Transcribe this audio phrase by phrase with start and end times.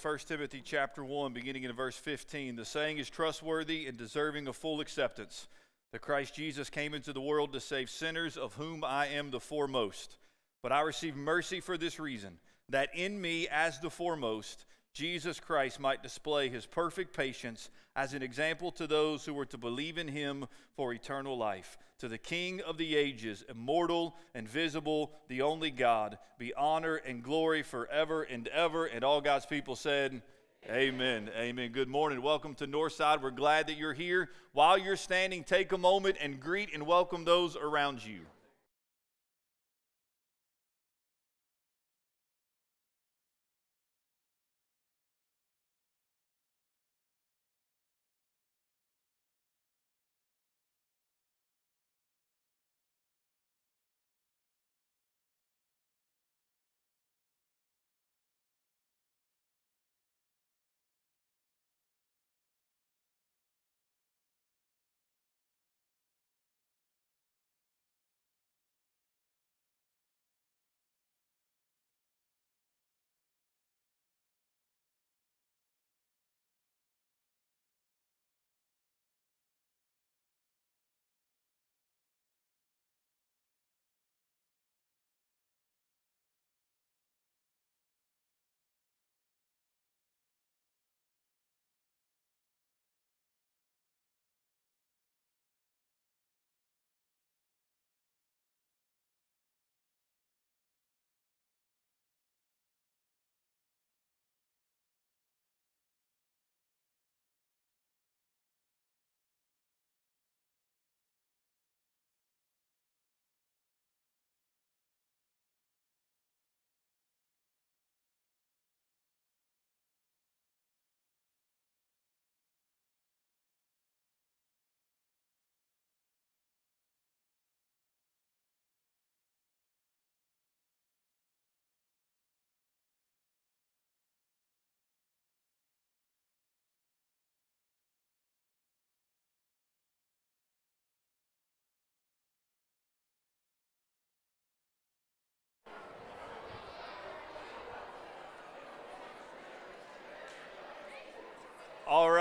[0.00, 2.54] 1 Timothy chapter 1, beginning in verse 15.
[2.54, 5.48] The saying is trustworthy and deserving of full acceptance
[5.90, 9.40] that Christ Jesus came into the world to save sinners, of whom I am the
[9.40, 10.16] foremost.
[10.62, 15.80] But I receive mercy for this reason, that in me, as the foremost, Jesus Christ
[15.80, 20.06] might display his perfect patience as an example to those who were to believe in
[20.06, 20.46] him
[20.76, 21.76] for eternal life.
[21.98, 27.24] To the King of the ages, immortal and visible, the only God, be honor and
[27.24, 28.86] glory forever and ever.
[28.86, 30.22] And all God's people said,
[30.70, 31.28] Amen.
[31.36, 31.72] Amen.
[31.72, 32.22] Good morning.
[32.22, 33.20] Welcome to Northside.
[33.20, 34.28] We're glad that you're here.
[34.52, 38.20] While you're standing, take a moment and greet and welcome those around you.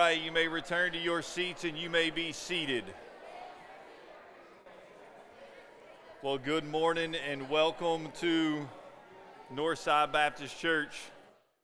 [0.08, 2.86] You may return to your seats and you may be seated.
[6.24, 8.70] Well, good morning and welcome to
[9.54, 10.98] Northside Baptist Church.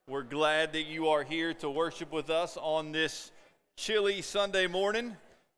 [0.10, 3.32] We're glad that you are here to worship with us on this
[3.78, 5.16] chilly Sunday morning,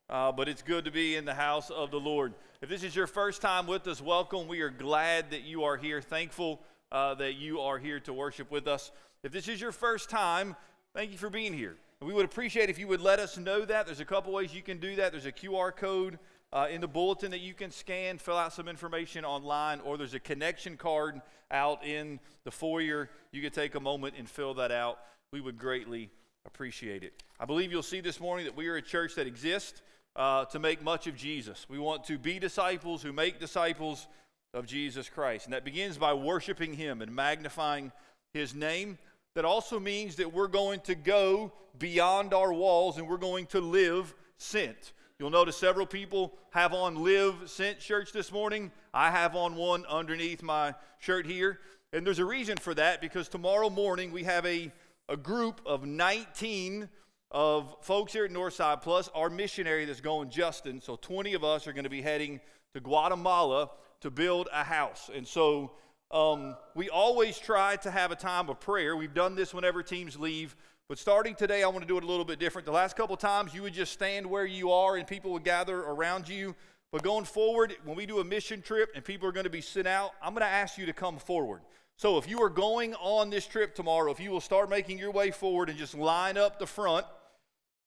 [0.08, 2.34] uh, but it's good to be in the house of the Lord.
[2.62, 4.46] If this is your first time with us, welcome.
[4.46, 6.60] We are glad that you are here, thankful
[6.92, 8.92] uh, that you are here to worship with us.
[9.24, 10.54] If this is your first time,
[10.94, 11.78] thank you for being here.
[12.02, 13.86] We would appreciate if you would let us know that.
[13.86, 15.12] There's a couple ways you can do that.
[15.12, 16.18] There's a QR code
[16.52, 20.12] uh, in the bulletin that you can scan, fill out some information online, or there's
[20.12, 23.08] a connection card out in the foyer.
[23.32, 24.98] You can take a moment and fill that out.
[25.32, 26.10] We would greatly
[26.44, 27.22] appreciate it.
[27.40, 29.80] I believe you'll see this morning that we are a church that exists
[30.16, 31.64] uh, to make much of Jesus.
[31.66, 34.06] We want to be disciples who make disciples
[34.52, 35.46] of Jesus Christ.
[35.46, 37.90] And that begins by worshiping Him and magnifying
[38.34, 38.98] His name
[39.36, 43.60] that also means that we're going to go beyond our walls and we're going to
[43.60, 44.94] live sent.
[45.18, 48.72] You'll notice several people have on live sent shirts this morning.
[48.94, 51.60] I have on one underneath my shirt here.
[51.92, 54.72] And there's a reason for that because tomorrow morning we have a,
[55.10, 56.88] a group of 19
[57.30, 60.80] of folks here at Northside, plus our missionary that's going, Justin.
[60.80, 62.40] So 20 of us are going to be heading
[62.72, 63.68] to Guatemala
[64.00, 65.10] to build a house.
[65.14, 65.72] And so
[66.10, 68.96] um, we always try to have a time of prayer.
[68.96, 70.54] We've done this whenever teams leave,
[70.88, 72.64] but starting today, I want to do it a little bit different.
[72.64, 75.80] The last couple times, you would just stand where you are and people would gather
[75.80, 76.54] around you.
[76.92, 79.60] But going forward, when we do a mission trip and people are going to be
[79.60, 81.62] sent out, I'm going to ask you to come forward.
[81.96, 85.10] So if you are going on this trip tomorrow, if you will start making your
[85.10, 87.04] way forward and just line up the front,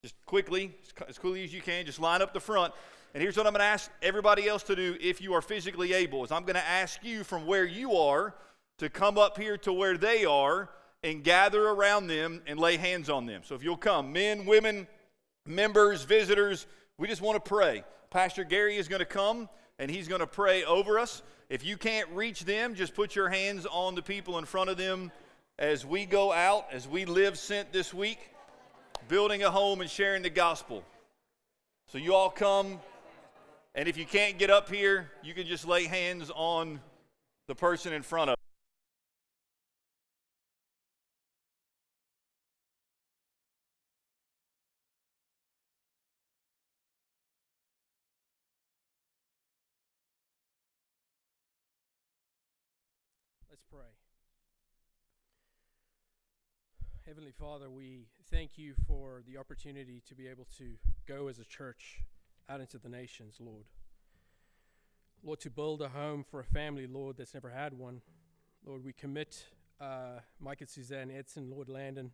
[0.04, 0.76] just quickly,
[1.08, 2.74] as quickly as you can, just line up the front.
[3.14, 5.94] And here's what I'm going to ask everybody else to do if you are physically
[5.94, 8.36] able is I'm going to ask you from where you are
[8.78, 10.70] to come up here to where they are
[11.04, 13.42] and gather around them and lay hands on them.
[13.44, 14.88] So if you'll come, men, women,
[15.46, 17.84] members, visitors, we just want to pray.
[18.12, 19.50] Pastor Gary is going to come
[19.80, 21.24] and he's going to pray over us.
[21.50, 24.78] If you can't reach them, just put your hands on the people in front of
[24.78, 25.12] them
[25.58, 28.20] as we go out, as we live sent this week,
[29.08, 30.84] building a home and sharing the gospel.
[31.88, 32.80] So you all come
[33.76, 36.82] and if you can't get up here, you can just lay hands on
[37.48, 38.36] the person in front of.
[53.50, 53.80] Let's pray.
[57.06, 60.74] Heavenly Father, we thank you for the opportunity to be able to
[61.08, 62.02] go as a church
[62.50, 63.66] out into the nations, Lord.
[65.24, 68.02] Lord, to build a home for a family, Lord, that's never had one.
[68.66, 69.46] Lord, we commit
[69.80, 72.12] uh, Mike and Suzanne Edson, Lord Landon,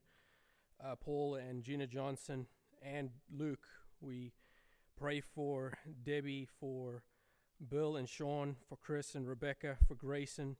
[0.83, 2.47] uh, Paul and Gina Johnson,
[2.81, 3.65] and Luke.
[4.01, 4.33] We
[4.99, 5.73] pray for
[6.03, 7.03] Debbie, for
[7.69, 10.57] Bill and Sean, for Chris and Rebecca, for Grayson,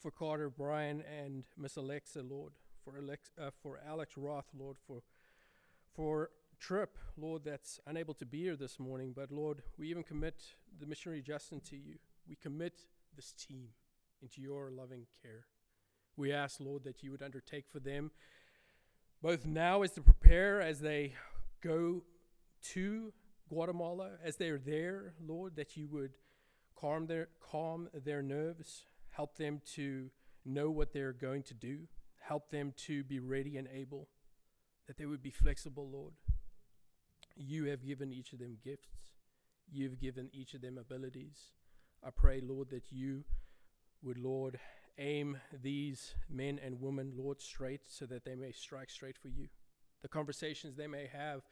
[0.00, 5.02] for Carter, Brian, and Miss Alexa, Lord, for Alex, uh, for Alex Roth, Lord, for
[5.94, 6.30] for
[6.62, 10.44] Trip, Lord, that's unable to be here this morning, but Lord, we even commit
[10.78, 11.96] the missionary Justin to you.
[12.28, 12.82] We commit
[13.16, 13.70] this team
[14.22, 15.46] into your loving care.
[16.16, 18.12] We ask, Lord, that you would undertake for them,
[19.20, 21.14] both now as they prepare, as they
[21.64, 22.04] go
[22.74, 23.12] to
[23.48, 26.12] Guatemala, as they are there, Lord, that you would
[26.78, 30.10] calm their calm their nerves, help them to
[30.44, 31.88] know what they're going to do,
[32.20, 34.06] help them to be ready and able,
[34.86, 36.12] that they would be flexible, Lord.
[37.36, 39.12] You have given each of them gifts.
[39.70, 41.38] You've given each of them abilities.
[42.04, 43.24] I pray, Lord, that you
[44.02, 44.58] would, Lord,
[44.98, 49.48] aim these men and women, Lord, straight so that they may strike straight for you.
[50.02, 51.42] The conversations they may have,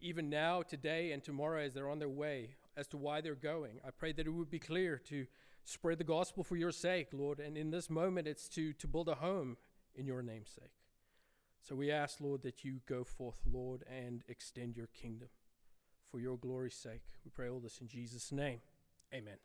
[0.00, 3.80] even now, today, and tomorrow as they're on their way, as to why they're going.
[3.86, 5.26] I pray that it would be clear to
[5.64, 7.40] spread the gospel for your sake, Lord.
[7.40, 9.56] And in this moment, it's to, to build a home
[9.96, 10.77] in your name's sake.
[11.62, 15.28] So we ask, Lord, that you go forth, Lord, and extend your kingdom
[16.10, 17.02] for your glory's sake.
[17.24, 18.60] We pray all this in Jesus' name.
[19.12, 19.36] Amen.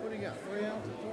[0.00, 0.36] What do you got?
[0.48, 1.03] Three ounces,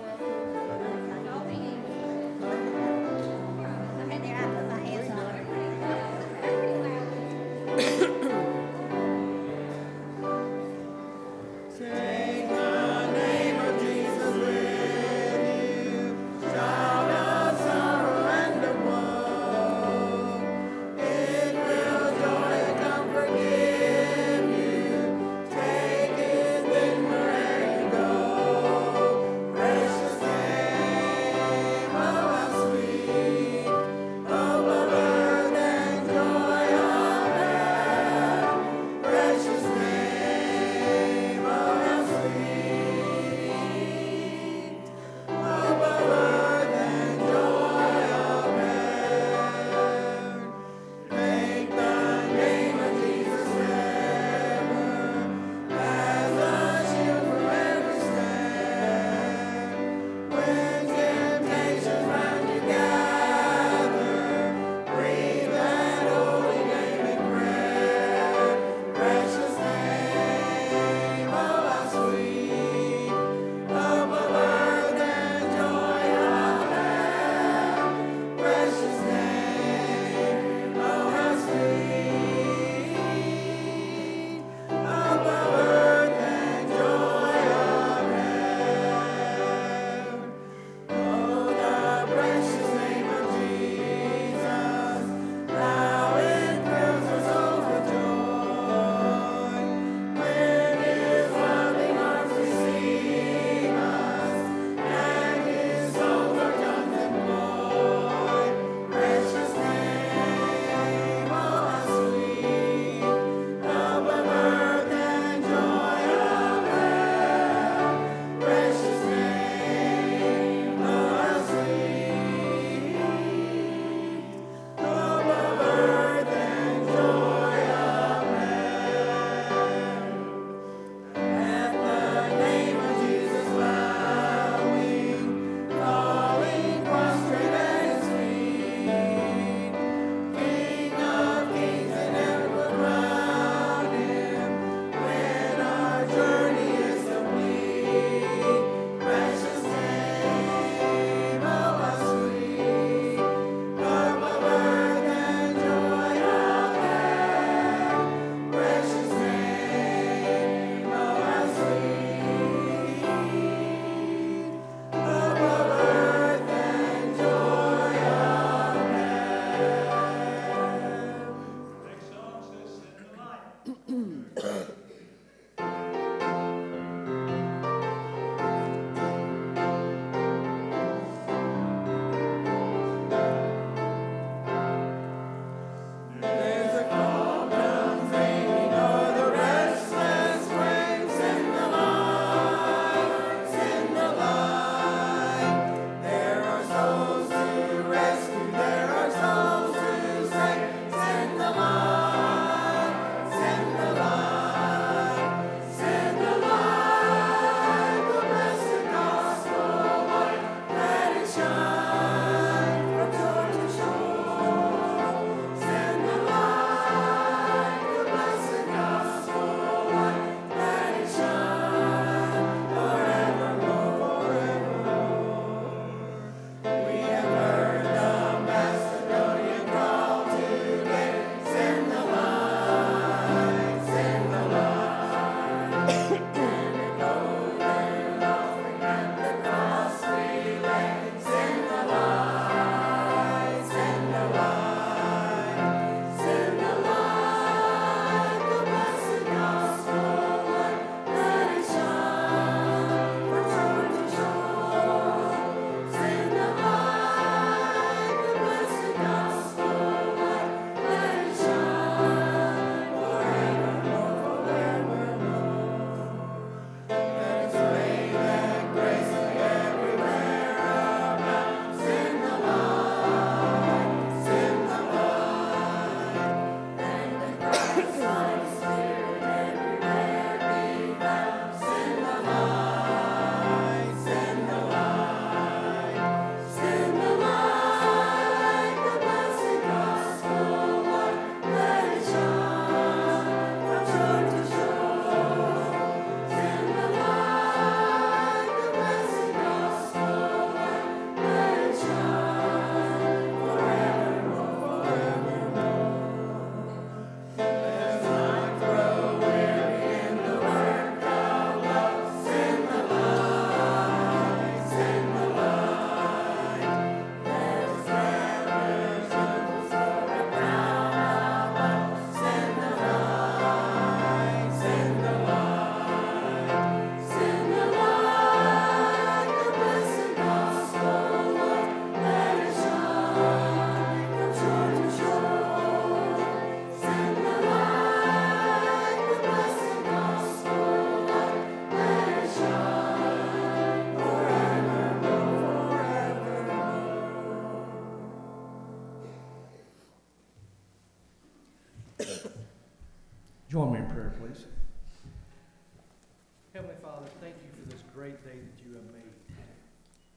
[358.11, 359.15] great day that you have made.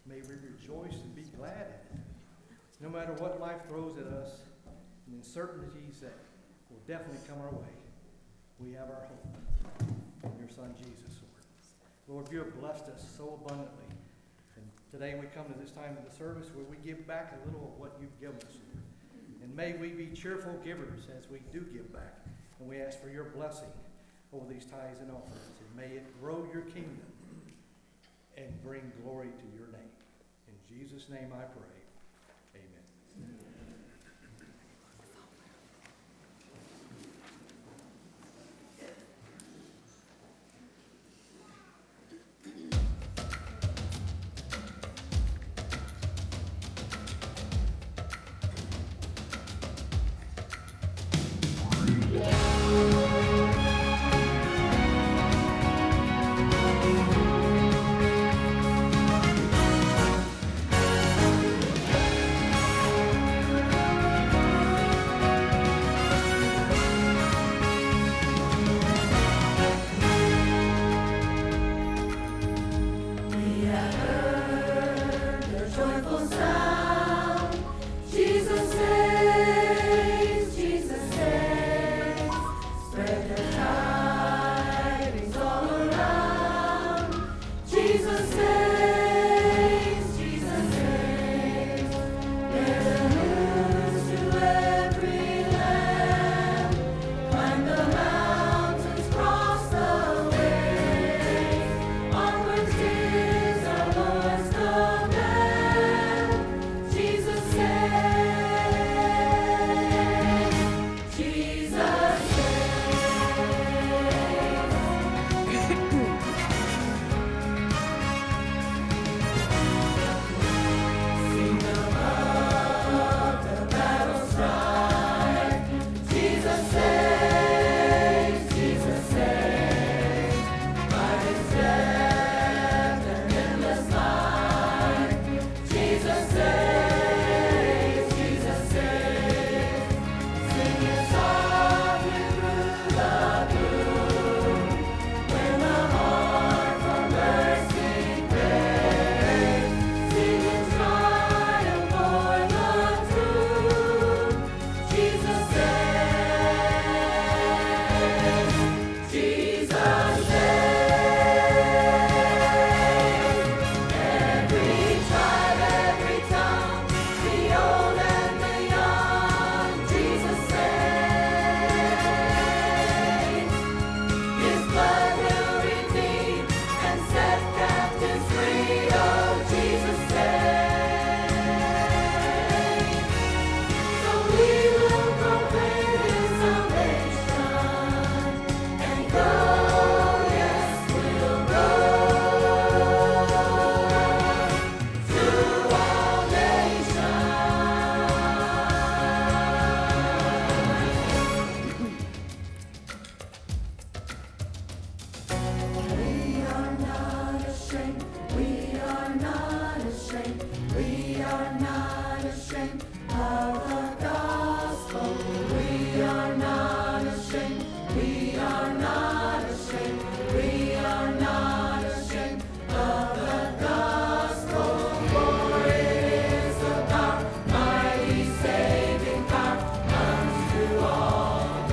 [0.07, 2.03] May we rejoice and be glad in it.
[2.81, 4.43] No matter what life throws at us,
[5.07, 6.17] and uncertainties that
[6.71, 7.75] will definitely come our way,
[8.59, 9.87] we have our hope
[10.25, 11.23] in your Son Jesus,
[12.09, 12.27] Lord.
[12.27, 13.87] Lord, you have blessed us so abundantly.
[14.57, 17.47] And today we come to this time of the service where we give back a
[17.47, 18.83] little of what you've given us, Lord.
[19.43, 22.27] And may we be cheerful givers as we do give back.
[22.59, 23.71] And we ask for your blessing
[24.33, 25.59] over these tithes and offerings.
[25.63, 27.14] And may it grow your kingdom
[28.37, 29.95] and bring glory to your name.
[30.49, 31.74] In Jesus' name I pray.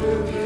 [0.02, 0.40] to be.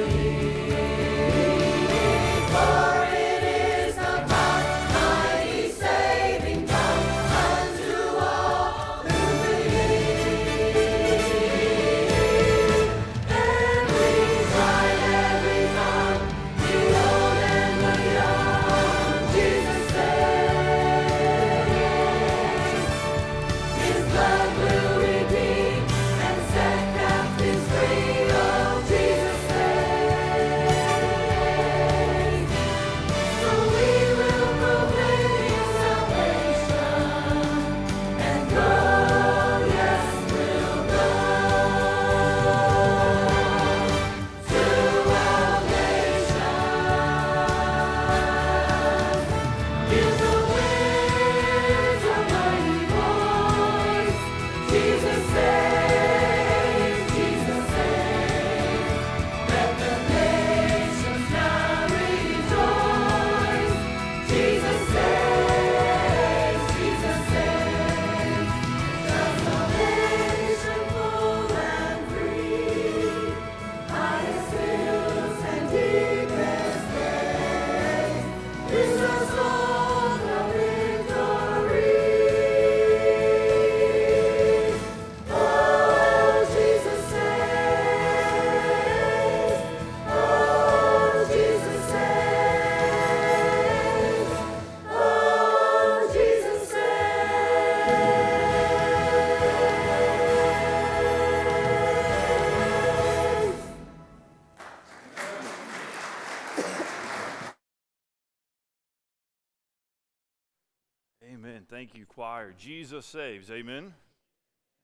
[111.86, 112.52] Thank you, choir.
[112.58, 113.52] Jesus saves.
[113.52, 113.94] Amen.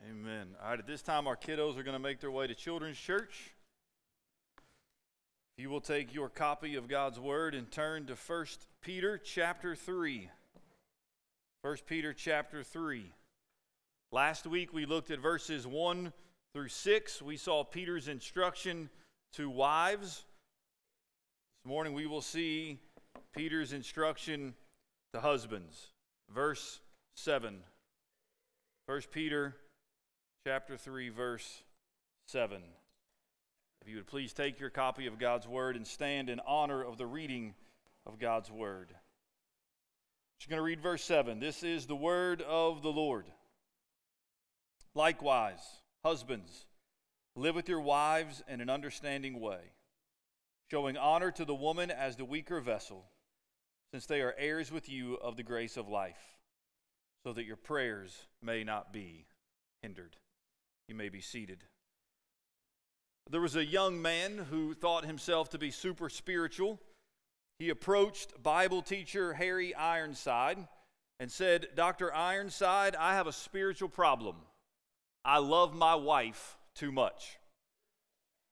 [0.08, 0.50] Amen.
[0.62, 3.00] All right, at this time, our kiddos are going to make their way to Children's
[3.00, 3.56] Church.
[5.58, 8.46] If you will take your copy of God's Word and turn to 1
[8.82, 10.30] Peter chapter 3.
[11.64, 13.12] 1 Peter chapter 3.
[14.12, 16.14] Last week we looked at verses 1
[16.54, 17.22] through 6.
[17.24, 18.92] We saw Peter's instruction
[19.34, 20.24] to wives.
[21.64, 22.78] This morning we will see
[23.36, 24.54] Peter's instruction
[25.16, 25.88] to husbands.
[26.30, 26.80] Verse
[27.22, 27.60] 7.
[28.88, 29.56] 1 Peter
[30.44, 31.62] chapter 3 verse
[32.26, 32.64] 7.
[33.80, 36.98] If you would please take your copy of God's word and stand in honor of
[36.98, 37.54] the reading
[38.08, 38.96] of God's word.
[40.40, 41.40] Just going to read verse 7.
[41.40, 43.26] This is the word of the Lord.
[44.96, 45.62] Likewise,
[46.04, 46.66] husbands,
[47.36, 49.60] live with your wives in an understanding way,
[50.72, 53.06] showing honor to the woman as the weaker vessel,
[53.92, 56.41] since they are heirs with you of the grace of life,
[57.26, 59.26] so that your prayers may not be
[59.82, 60.16] hindered.
[60.88, 61.64] You may be seated.
[63.30, 66.80] There was a young man who thought himself to be super spiritual.
[67.60, 70.68] He approached Bible teacher Harry Ironside
[71.20, 72.14] and said, Dr.
[72.14, 74.36] Ironside, I have a spiritual problem.
[75.24, 77.38] I love my wife too much.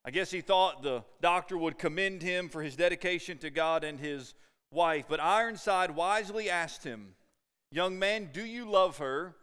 [0.06, 4.00] I guess he thought the doctor would commend him for his dedication to God and
[4.00, 4.34] his
[4.72, 5.06] wife.
[5.10, 7.16] But Ironside wisely asked him,
[7.72, 9.36] Young man, do you love her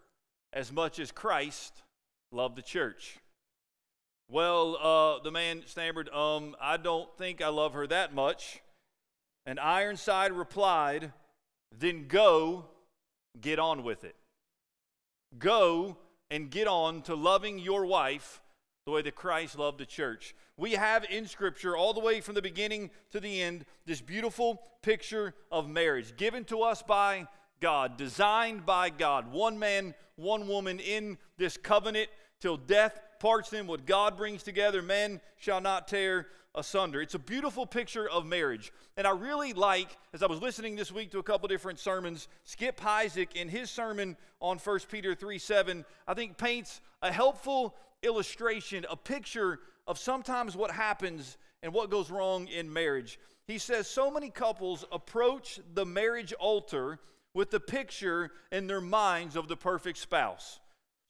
[0.52, 1.82] as much as Christ
[2.32, 3.18] loved the church?
[4.28, 8.62] Well, uh, the man stammered, um, I don't think I love her that much.
[9.44, 11.12] And Ironside replied,
[11.70, 12.64] Then go
[13.40, 14.16] get on with it.
[15.38, 15.96] Go
[16.28, 18.40] and get on to loving your wife
[18.86, 20.34] the way that Christ loved the church.
[20.56, 24.62] We have in Scripture, all the way from the beginning to the end, this beautiful
[24.82, 27.28] picture of marriage given to us by
[27.60, 29.32] God, designed by God.
[29.32, 32.08] One man, one woman in this covenant
[32.40, 33.66] till death parts them.
[33.66, 37.02] What God brings together, men shall not tear asunder.
[37.02, 38.72] It's a beautiful picture of marriage.
[38.96, 42.28] And I really like, as I was listening this week to a couple different sermons,
[42.44, 47.74] Skip Heitzig in his sermon on 1 Peter 3 7, I think paints a helpful
[48.02, 53.18] illustration, a picture of sometimes what happens and what goes wrong in marriage.
[53.46, 56.98] He says so many couples approach the marriage altar
[57.36, 60.58] with the picture in their minds of the perfect spouse.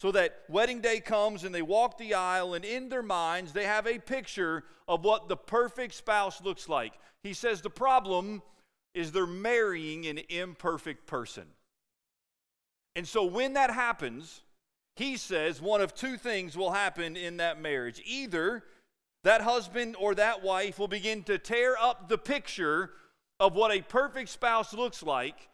[0.01, 3.65] So that wedding day comes and they walk the aisle, and in their minds, they
[3.65, 6.95] have a picture of what the perfect spouse looks like.
[7.23, 8.43] He says the problem
[8.93, 11.45] is they're marrying an imperfect person.
[12.97, 14.43] And so when that happens,
[14.97, 18.03] he says one of two things will happen in that marriage.
[18.05, 18.65] Either
[19.23, 22.91] that husband or that wife will begin to tear up the picture
[23.39, 25.49] of what a perfect spouse looks like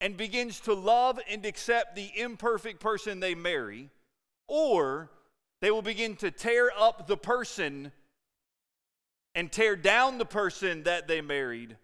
[0.00, 3.90] and begins to love and accept the imperfect person they marry,
[4.46, 5.10] or
[5.60, 7.92] they will begin to tear up the person
[9.34, 11.76] and tear down the person that they married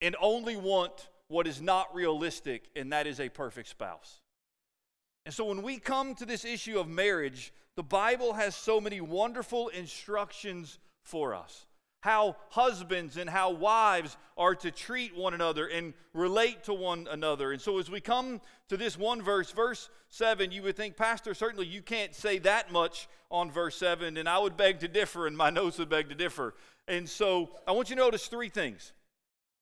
[0.00, 4.20] and only want what is not realistic, and that is a perfect spouse.
[5.26, 9.00] And so when we come to this issue of marriage, the Bible has so many
[9.00, 11.66] wonderful instructions for us
[12.00, 17.52] how husbands and how wives are to treat one another and relate to one another.
[17.52, 21.34] And so, as we come to this one verse, verse 7, you would think, Pastor,
[21.34, 25.26] certainly you can't say that much on verse 7, and I would beg to differ,
[25.26, 26.54] and my notes would beg to differ.
[26.86, 28.92] And so, I want you to notice three things.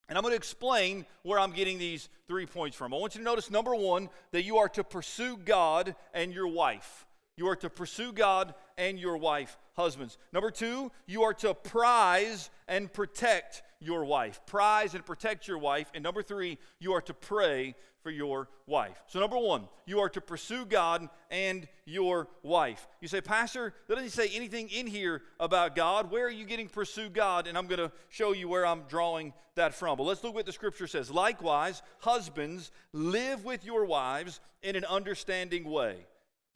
[0.09, 2.95] And I'm going to explain where I'm getting these three points from.
[2.95, 6.47] I want you to notice number one, that you are to pursue God and your
[6.47, 7.07] wife.
[7.37, 10.19] You are to pursue God and your wife, husbands.
[10.33, 14.41] Number two, you are to prize and protect your wife.
[14.47, 15.91] Prize and protect your wife.
[15.95, 18.97] And number three, you are to pray for your wife.
[19.09, 22.87] So, number one, you are to pursue God and your wife.
[23.01, 26.11] You say, Pastor, that doesn't say anything in here about God.
[26.11, 27.47] Where are you getting pursue God?
[27.47, 29.99] And I'm going to show you where I'm drawing that from.
[29.99, 31.11] But let's look what the scripture says.
[31.11, 36.07] Likewise, husbands, live with your wives in an understanding way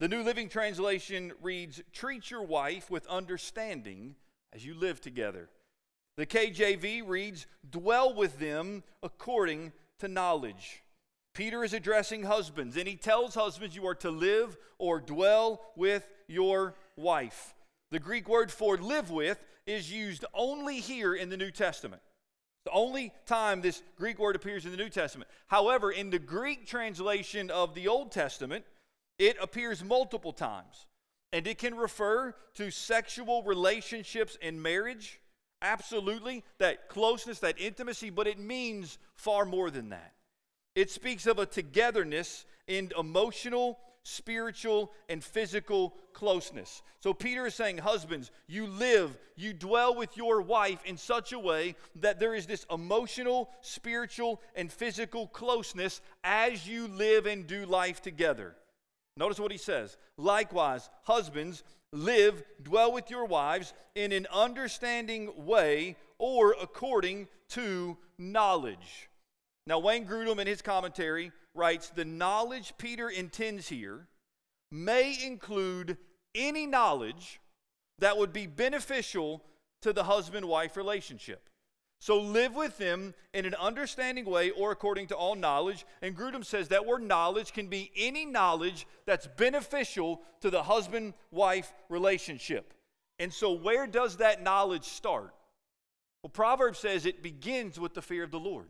[0.01, 4.15] the New Living Translation reads, Treat your wife with understanding
[4.51, 5.47] as you live together.
[6.17, 10.81] The KJV reads, Dwell with them according to knowledge.
[11.35, 16.09] Peter is addressing husbands, and he tells husbands you are to live or dwell with
[16.27, 17.53] your wife.
[17.91, 22.01] The Greek word for live with is used only here in the New Testament.
[22.65, 25.29] The only time this Greek word appears in the New Testament.
[25.45, 28.65] However, in the Greek translation of the Old Testament,
[29.21, 30.87] it appears multiple times,
[31.31, 35.21] and it can refer to sexual relationships in marriage.
[35.61, 40.13] Absolutely, that closeness, that intimacy, but it means far more than that.
[40.73, 46.81] It speaks of a togetherness in emotional, spiritual, and physical closeness.
[46.99, 51.37] So Peter is saying, Husbands, you live, you dwell with your wife in such a
[51.37, 57.67] way that there is this emotional, spiritual, and physical closeness as you live and do
[57.67, 58.55] life together.
[59.21, 59.97] Notice what he says.
[60.17, 69.11] Likewise, husbands, live, dwell with your wives in an understanding way or according to knowledge.
[69.67, 74.07] Now, Wayne Grudem in his commentary writes the knowledge Peter intends here
[74.71, 75.97] may include
[76.33, 77.39] any knowledge
[77.99, 79.43] that would be beneficial
[79.83, 81.47] to the husband wife relationship.
[82.01, 85.85] So live with them in an understanding way or according to all knowledge.
[86.01, 91.13] And Grudem says that word knowledge can be any knowledge that's beneficial to the husband
[91.29, 92.73] wife relationship.
[93.19, 95.31] And so, where does that knowledge start?
[96.23, 98.65] Well, Proverbs says it begins with the fear of the Lord.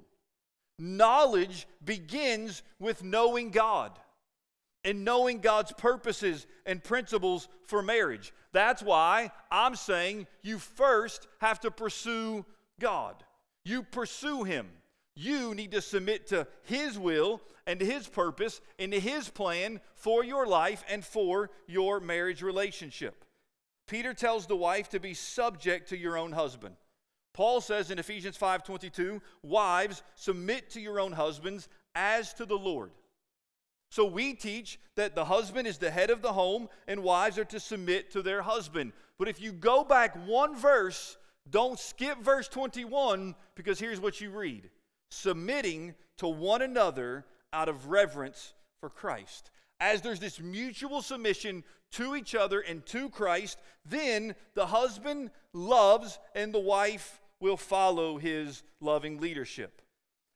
[0.78, 3.98] Knowledge begins with knowing God
[4.84, 8.34] and knowing God's purposes and principles for marriage.
[8.52, 12.46] That's why I'm saying you first have to pursue
[12.82, 13.24] God.
[13.64, 14.68] You pursue Him.
[15.16, 19.80] You need to submit to His will and to His purpose and to His plan
[19.96, 23.24] for your life and for your marriage relationship.
[23.88, 26.76] Peter tells the wife to be subject to your own husband.
[27.34, 32.92] Paul says in Ephesians 5:22, "Wives, submit to your own husbands as to the Lord."
[33.90, 37.46] So we teach that the husband is the head of the home and wives are
[37.46, 38.94] to submit to their husband.
[39.18, 41.18] But if you go back one verse,
[41.50, 44.70] don't skip verse 21 because here's what you read
[45.10, 49.50] submitting to one another out of reverence for Christ.
[49.80, 56.20] As there's this mutual submission to each other and to Christ, then the husband loves
[56.36, 59.82] and the wife will follow his loving leadership.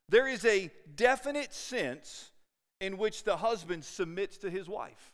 [0.08, 2.30] There is a definite sense
[2.80, 5.12] in which the husband submits to his wife.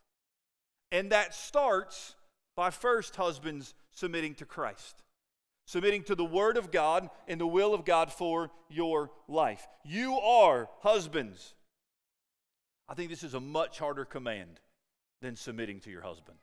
[0.90, 2.14] And that starts
[2.57, 5.02] by first husbands submitting to Christ,
[5.66, 9.66] submitting to the Word of God and the will of God for your life.
[9.85, 11.55] You are husbands.
[12.88, 14.61] I think this is a much harder command
[15.20, 16.38] than submitting to your husband.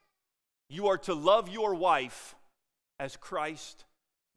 [0.69, 2.35] You are to love your wife
[2.99, 3.85] as Christ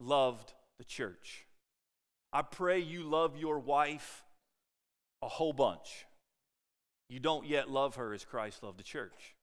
[0.00, 1.46] loved the church.
[2.32, 4.24] I pray you love your wife
[5.22, 6.06] a whole bunch.
[7.08, 9.34] You don't yet love her as Christ loved the church.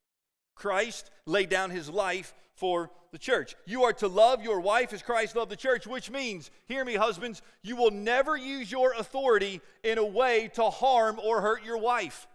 [0.59, 3.55] Christ laid down his life for the church.
[3.65, 6.95] You are to love your wife as Christ loved the church, which means, hear me,
[6.95, 11.77] husbands, you will never use your authority in a way to harm or hurt your
[11.77, 12.27] wife.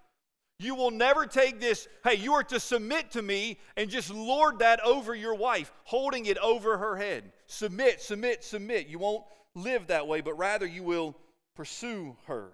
[0.58, 4.60] You will never take this, hey, you are to submit to me and just lord
[4.60, 7.32] that over your wife, holding it over her head.
[7.46, 8.88] Submit, submit, submit.
[8.88, 11.16] You won't live that way, but rather you will
[11.54, 12.50] pursue her.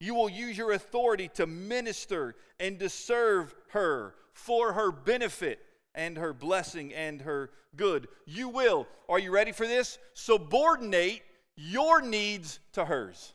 [0.00, 5.60] You will use your authority to minister and to serve her for her benefit
[5.94, 8.08] and her blessing and her good.
[8.26, 9.98] You will, are you ready for this?
[10.14, 11.22] Subordinate
[11.56, 13.34] your needs to hers.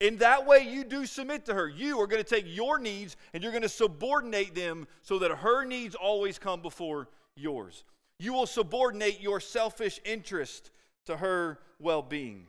[0.00, 1.68] In that way, you do submit to her.
[1.68, 5.30] You are going to take your needs and you're going to subordinate them so that
[5.30, 7.84] her needs always come before yours.
[8.20, 10.70] You will subordinate your selfish interest
[11.06, 12.46] to her well being.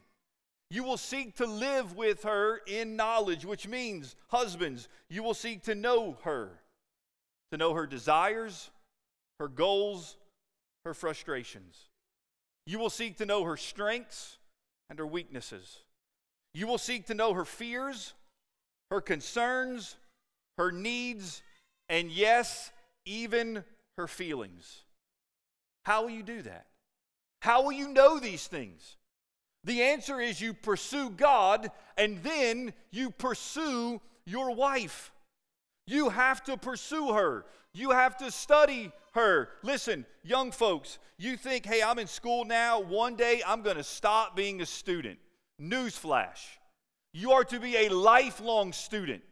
[0.72, 5.64] You will seek to live with her in knowledge, which means, husbands, you will seek
[5.64, 6.60] to know her,
[7.52, 8.70] to know her desires,
[9.39, 10.18] her goals,
[10.86, 11.89] her frustrations.
[12.66, 14.38] You will seek to know her strengths
[14.89, 15.78] and her weaknesses.
[16.54, 18.14] You will seek to know her fears,
[18.91, 19.95] her concerns,
[20.58, 21.41] her needs,
[21.88, 22.72] and yes,
[23.06, 23.64] even
[23.97, 24.84] her feelings.
[25.86, 26.68] How will you do that?
[27.41, 28.97] How will you know these things?
[29.64, 35.12] The answer is you pursue God and then you pursue your wife.
[35.90, 37.46] You have to pursue her.
[37.74, 39.50] You have to study her.
[39.64, 42.80] Listen, young folks, you think, hey, I'm in school now.
[42.80, 45.18] One day I'm going to stop being a student.
[45.60, 46.46] Newsflash.
[47.12, 49.24] You are to be a lifelong student,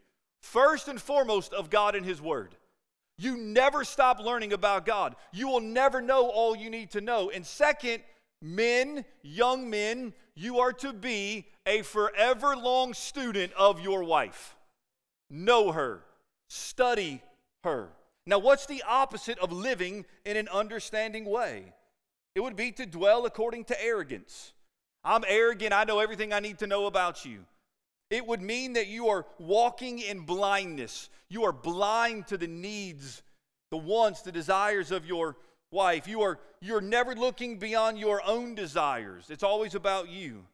[0.42, 2.56] first and foremost, of God and His Word.
[3.18, 5.14] You never stop learning about God.
[5.32, 7.30] You will never know all you need to know.
[7.30, 8.02] And second,
[8.42, 14.56] men, young men, you are to be a forever long student of your wife.
[15.30, 16.02] Know her,
[16.48, 17.22] study
[17.64, 17.88] her.
[18.26, 21.72] Now, what's the opposite of living in an understanding way?
[22.34, 24.52] It would be to dwell according to arrogance.
[25.04, 25.72] I'm arrogant.
[25.72, 27.44] I know everything I need to know about you.
[28.10, 31.10] It would mean that you are walking in blindness.
[31.28, 33.22] You are blind to the needs,
[33.70, 35.36] the wants, the desires of your
[35.70, 36.08] wife.
[36.08, 39.26] You are you're never looking beyond your own desires.
[39.30, 40.44] It's always about you.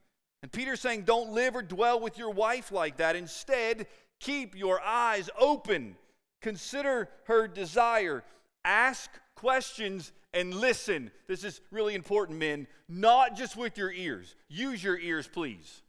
[0.43, 3.17] And Peter's saying, don't live or dwell with your wife like that.
[3.17, 3.87] Instead,
[4.25, 5.97] Keep your eyes open.
[6.41, 8.25] Consider her desire.
[8.65, 11.11] Ask questions and listen.
[11.29, 12.67] This is really important, men.
[12.89, 14.35] Not just with your ears.
[14.49, 15.83] Use your ears, please.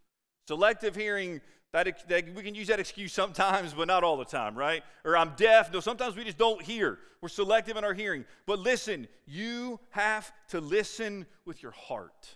[0.49, 1.39] Selective hearing,
[1.71, 4.83] that, that, we can use that excuse sometimes, but not all the time, right?
[5.05, 5.71] Or I'm deaf.
[5.71, 6.99] No, sometimes we just don't hear.
[7.21, 8.25] We're selective in our hearing.
[8.45, 12.36] But listen, you have to listen with your heart.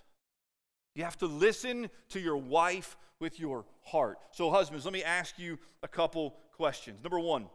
[0.96, 4.18] You have to listen to your wife with your heart.
[4.32, 7.04] So, husbands, let me ask you a couple questions.
[7.04, 7.48] Number one,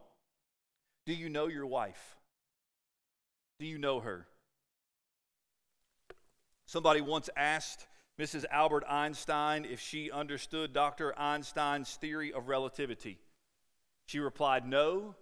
[1.06, 2.16] do you know your wife?
[3.58, 4.26] Do you know her?
[6.66, 7.86] Somebody once asked
[8.18, 8.44] Mrs.
[8.50, 11.18] Albert Einstein if she understood Dr.
[11.18, 13.18] Einstein's theory of relativity.
[14.06, 15.14] She replied, No,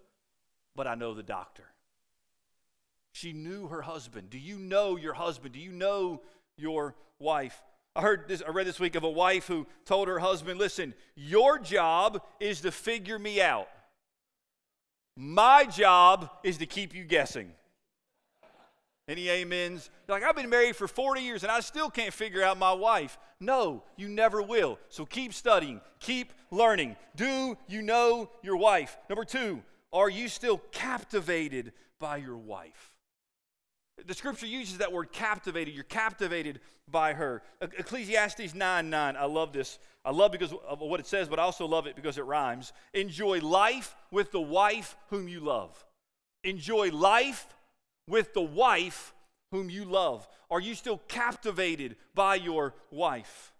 [0.74, 1.64] but I know the doctor.
[3.12, 4.30] She knew her husband.
[4.30, 5.52] Do you know your husband?
[5.52, 6.22] Do you know
[6.56, 7.60] your wife?
[7.94, 10.94] I heard this, I read this week of a wife who told her husband, Listen,
[11.14, 13.68] your job is to figure me out.
[15.16, 17.52] My job is to keep you guessing.
[19.08, 19.90] Any amens?
[20.08, 23.18] Like, I've been married for 40 years and I still can't figure out my wife.
[23.40, 24.78] No, you never will.
[24.88, 26.96] So keep studying, keep learning.
[27.16, 28.96] Do you know your wife?
[29.10, 29.62] Number two,
[29.92, 32.91] are you still captivated by your wife?
[34.06, 35.74] The scripture uses that word captivated.
[35.74, 37.42] You're captivated by her.
[37.60, 39.16] Ecclesiastes 9 9.
[39.16, 39.78] I love this.
[40.04, 42.72] I love because of what it says, but I also love it because it rhymes.
[42.92, 45.84] Enjoy life with the wife whom you love.
[46.44, 47.46] Enjoy life
[48.08, 49.14] with the wife
[49.52, 50.26] whom you love?
[50.50, 53.52] Are you still captivated by your wife?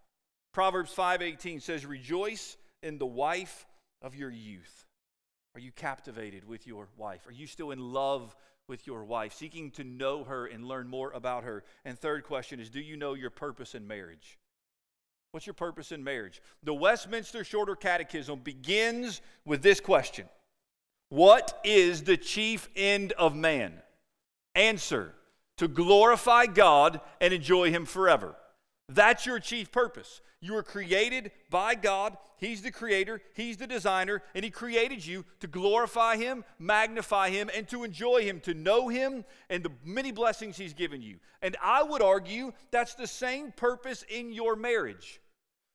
[0.53, 3.66] Proverbs 5:18 says rejoice in the wife
[4.01, 4.86] of your youth.
[5.55, 7.26] Are you captivated with your wife?
[7.26, 8.34] Are you still in love
[8.68, 11.64] with your wife, seeking to know her and learn more about her?
[11.84, 14.38] And third question is do you know your purpose in marriage?
[15.32, 16.42] What's your purpose in marriage?
[16.62, 20.28] The Westminster Shorter Catechism begins with this question
[21.08, 23.74] What is the chief end of man?
[24.54, 25.14] Answer
[25.56, 28.34] to glorify God and enjoy Him forever.
[28.95, 30.20] That's your chief purpose.
[30.40, 32.16] You were created by God.
[32.36, 37.49] He's the creator, He's the designer, and He created you to glorify Him, magnify Him,
[37.55, 41.18] and to enjoy Him, to know Him and the many blessings He's given you.
[41.40, 45.20] And I would argue that's the same purpose in your marriage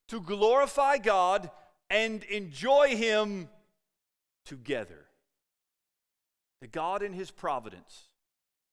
[0.10, 1.50] to glorify God
[1.90, 3.48] and enjoy Him
[4.46, 5.06] together.
[6.60, 8.08] The God in His providence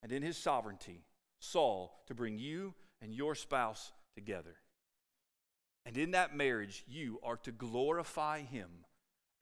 [0.04, 1.02] and in his sovereignty
[1.40, 4.56] saw to bring you and your spouse together.
[5.86, 8.70] And in that marriage, you are to glorify him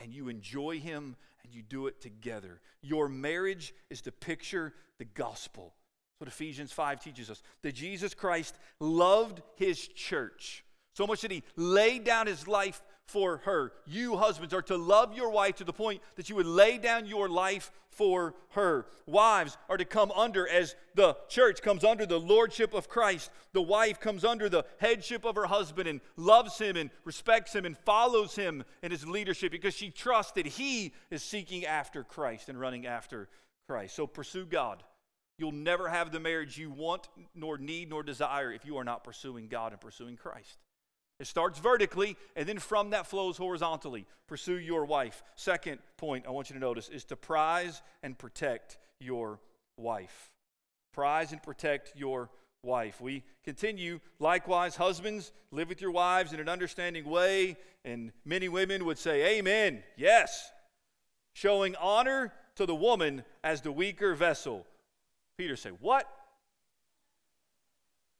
[0.00, 2.60] and you enjoy him and you do it together.
[2.82, 5.74] Your marriage is to picture the gospel.
[6.10, 7.42] That's what Ephesians 5 teaches us.
[7.62, 10.64] That Jesus Christ loved his church
[10.94, 12.82] so much that he laid down his life
[13.12, 13.72] for her.
[13.86, 17.06] You, husbands, are to love your wife to the point that you would lay down
[17.06, 18.86] your life for her.
[19.06, 23.30] Wives are to come under, as the church comes under the lordship of Christ.
[23.52, 27.66] The wife comes under the headship of her husband and loves him and respects him
[27.66, 32.48] and follows him in his leadership because she trusts that he is seeking after Christ
[32.48, 33.28] and running after
[33.68, 33.94] Christ.
[33.94, 34.82] So pursue God.
[35.38, 39.04] You'll never have the marriage you want, nor need, nor desire if you are not
[39.04, 40.58] pursuing God and pursuing Christ.
[41.22, 44.06] It starts vertically, and then from that flows horizontally.
[44.26, 45.22] Pursue your wife.
[45.36, 49.38] Second point I want you to notice is to prize and protect your
[49.76, 50.32] wife.
[50.92, 52.28] Prize and protect your
[52.64, 53.00] wife.
[53.00, 58.84] We continue, likewise, husbands, live with your wives in an understanding way, and many women
[58.84, 60.50] would say, Amen, yes.
[61.34, 64.66] Showing honor to the woman as the weaker vessel.
[65.38, 66.04] Peter said, What?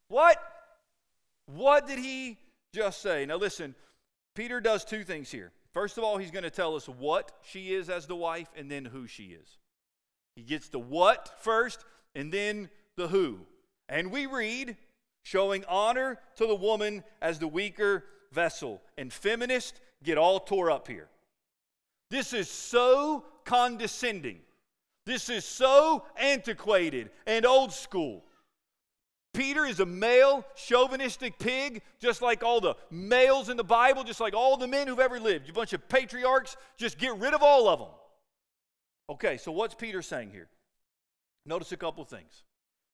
[0.07, 0.41] What?
[1.47, 2.39] What did he
[2.73, 3.27] just say.
[3.27, 3.75] Now, listen,
[4.35, 5.53] Peter does two things here.
[5.73, 8.71] First of all, he's going to tell us what she is as the wife and
[8.71, 9.59] then who she is.
[10.37, 13.41] He gets the what first and then the who.
[13.89, 14.77] And we read,
[15.23, 18.83] showing honor to the woman as the weaker vessel.
[18.97, 21.09] And feminists get all tore up here.
[22.11, 24.41] This is so condescending.
[25.05, 28.25] This is so antiquated and old school.
[29.35, 34.21] Peter is a male chauvinistic pig, just like all the males in the Bible, just
[34.21, 35.47] like all the men who've ever lived.
[35.47, 37.89] You bunch of patriarchs, just get rid of all of them.
[39.09, 40.49] Okay, so what's Peter saying here?
[41.47, 42.45] Notice a couple things.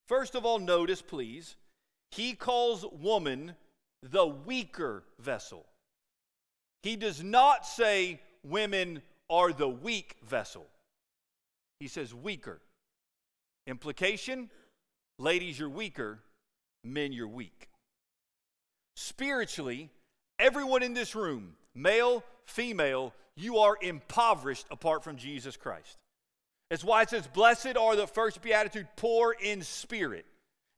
[0.07, 1.57] First of all, notice, please,
[2.13, 3.55] he calls woman
[4.03, 5.67] the weaker vessel.
[6.85, 10.67] He does not say women are the weak vessel,
[11.81, 12.61] he says weaker.
[13.67, 14.49] Implication
[15.19, 16.21] ladies, you're weaker
[16.85, 17.69] men, you're weak.
[18.95, 19.91] Spiritually,
[20.39, 25.99] everyone in this room, male, female, you are impoverished apart from Jesus Christ.
[26.71, 30.27] That's why it says, Blessed are the first beatitude, poor in spirit.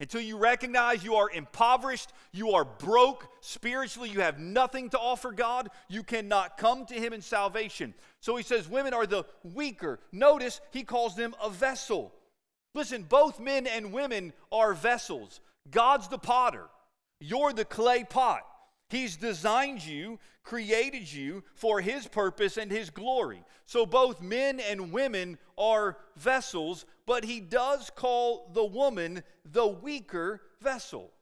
[0.01, 5.31] Until you recognize you are impoverished, you are broke spiritually, you have nothing to offer
[5.31, 7.93] God, you cannot come to Him in salvation.
[8.21, 10.01] So he says, Women are the weaker.
[10.11, 12.15] Notice he calls them a vessel.
[12.75, 15.41] Listen, both men and women are vessels.
[15.71, 16.67] God's the potter,
[17.21, 18.43] you're the clay pot.
[18.89, 23.45] He's designed you, created you for His purpose and His glory.
[23.65, 30.41] So both men and women are vessels, but He does call the woman the weaker
[30.61, 31.13] vessel.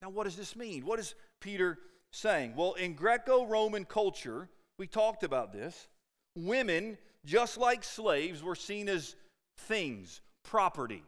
[0.00, 0.86] Now, what does this mean?
[0.86, 1.78] What is Peter
[2.12, 2.54] saying?
[2.54, 4.48] Well, in Greco Roman culture,
[4.78, 5.88] we talked about this.
[6.36, 9.16] Women, just like slaves, were seen as
[9.58, 11.02] things, property.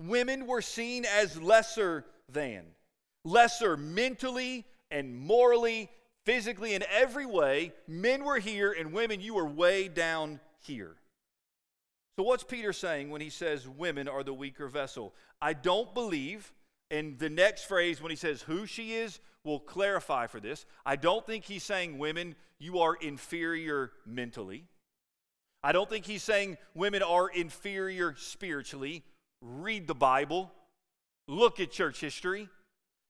[0.00, 2.64] Women were seen as lesser than,
[3.24, 5.90] lesser mentally, and morally,
[6.24, 7.72] physically, in every way.
[7.86, 10.96] Men were here, and women, you were way down here.
[12.16, 15.14] So, what's Peter saying when he says women are the weaker vessel?
[15.40, 16.52] I don't believe,
[16.90, 20.64] and the next phrase, when he says who she is, will clarify for this.
[20.84, 24.64] I don't think he's saying women, you are inferior mentally.
[25.62, 29.04] I don't think he's saying women are inferior spiritually.
[29.42, 30.50] Read the Bible,
[31.26, 32.48] look at church history.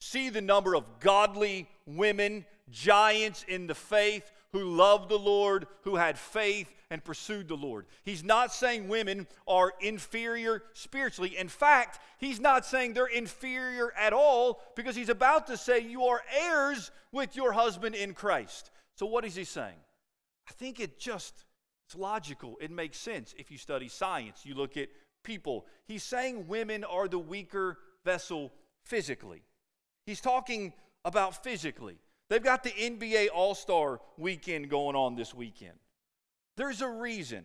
[0.01, 5.97] See the number of godly women, giants in the faith who loved the Lord, who
[5.97, 7.87] had faith and pursued the Lord.
[8.03, 11.37] He's not saying women are inferior spiritually.
[11.37, 16.05] In fact, he's not saying they're inferior at all because he's about to say you
[16.05, 18.71] are heirs with your husband in Christ.
[18.97, 19.79] So what is he saying?
[20.49, 21.45] I think it just
[21.87, 22.57] it's logical.
[22.61, 24.41] It makes sense if you study science.
[24.45, 24.89] You look at
[25.23, 25.67] people.
[25.87, 28.53] He's saying women are the weaker vessel
[28.85, 29.43] physically.
[30.07, 30.73] He's talking
[31.05, 31.99] about physically.
[32.29, 35.79] They've got the NBA All Star weekend going on this weekend.
[36.57, 37.45] There's a reason,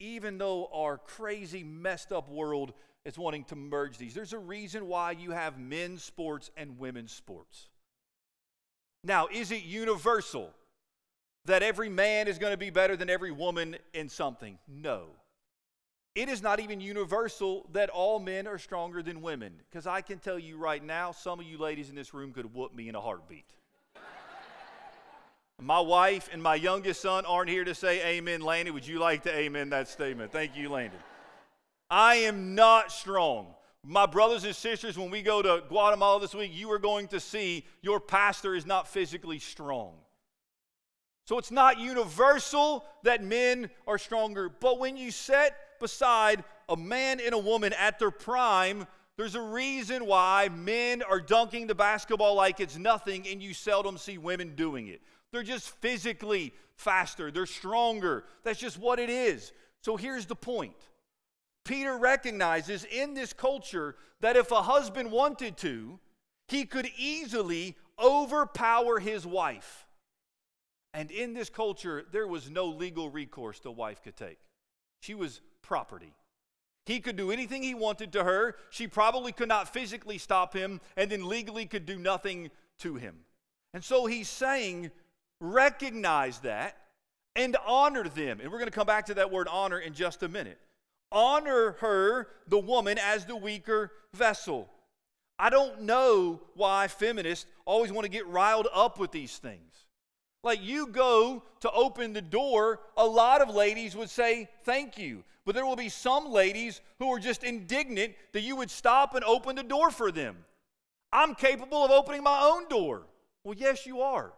[0.00, 2.72] even though our crazy, messed up world
[3.04, 7.12] is wanting to merge these, there's a reason why you have men's sports and women's
[7.12, 7.68] sports.
[9.04, 10.50] Now, is it universal
[11.44, 14.58] that every man is going to be better than every woman in something?
[14.66, 15.08] No.
[16.14, 20.20] It is not even universal that all men are stronger than women, because I can
[20.20, 22.94] tell you right now, some of you ladies in this room could whoop me in
[22.94, 23.50] a heartbeat.
[25.60, 28.42] my wife and my youngest son aren't here to say amen.
[28.42, 30.30] Landon, would you like to amen that statement?
[30.30, 31.00] Thank you, Landon.
[31.90, 33.48] I am not strong.
[33.82, 37.18] My brothers and sisters, when we go to Guatemala this week, you are going to
[37.18, 39.94] see your pastor is not physically strong.
[41.24, 47.20] So it's not universal that men are stronger, but when you set beside a man
[47.20, 52.34] and a woman at their prime, there's a reason why men are dunking the basketball
[52.34, 55.02] like it's nothing and you seldom see women doing it.
[55.32, 58.24] They're just physically faster, they're stronger.
[58.42, 59.52] That's just what it is.
[59.82, 60.74] So here's the point
[61.64, 65.98] Peter recognizes in this culture that if a husband wanted to,
[66.48, 69.86] he could easily overpower his wife.
[70.92, 74.38] And in this culture, there was no legal recourse the wife could take.
[75.00, 76.12] She was property.
[76.86, 78.56] He could do anything he wanted to her.
[78.70, 83.16] She probably could not physically stop him, and then legally could do nothing to him.
[83.72, 84.90] And so he's saying,
[85.40, 86.76] recognize that
[87.34, 88.40] and honor them.
[88.40, 90.60] And we're going to come back to that word honor in just a minute.
[91.10, 94.68] Honor her, the woman, as the weaker vessel.
[95.38, 99.83] I don't know why feminists always want to get riled up with these things.
[100.44, 105.24] Like you go to open the door, a lot of ladies would say thank you.
[105.46, 109.24] But there will be some ladies who are just indignant that you would stop and
[109.24, 110.36] open the door for them.
[111.12, 113.02] I'm capable of opening my own door.
[113.42, 114.32] Well, yes, you are.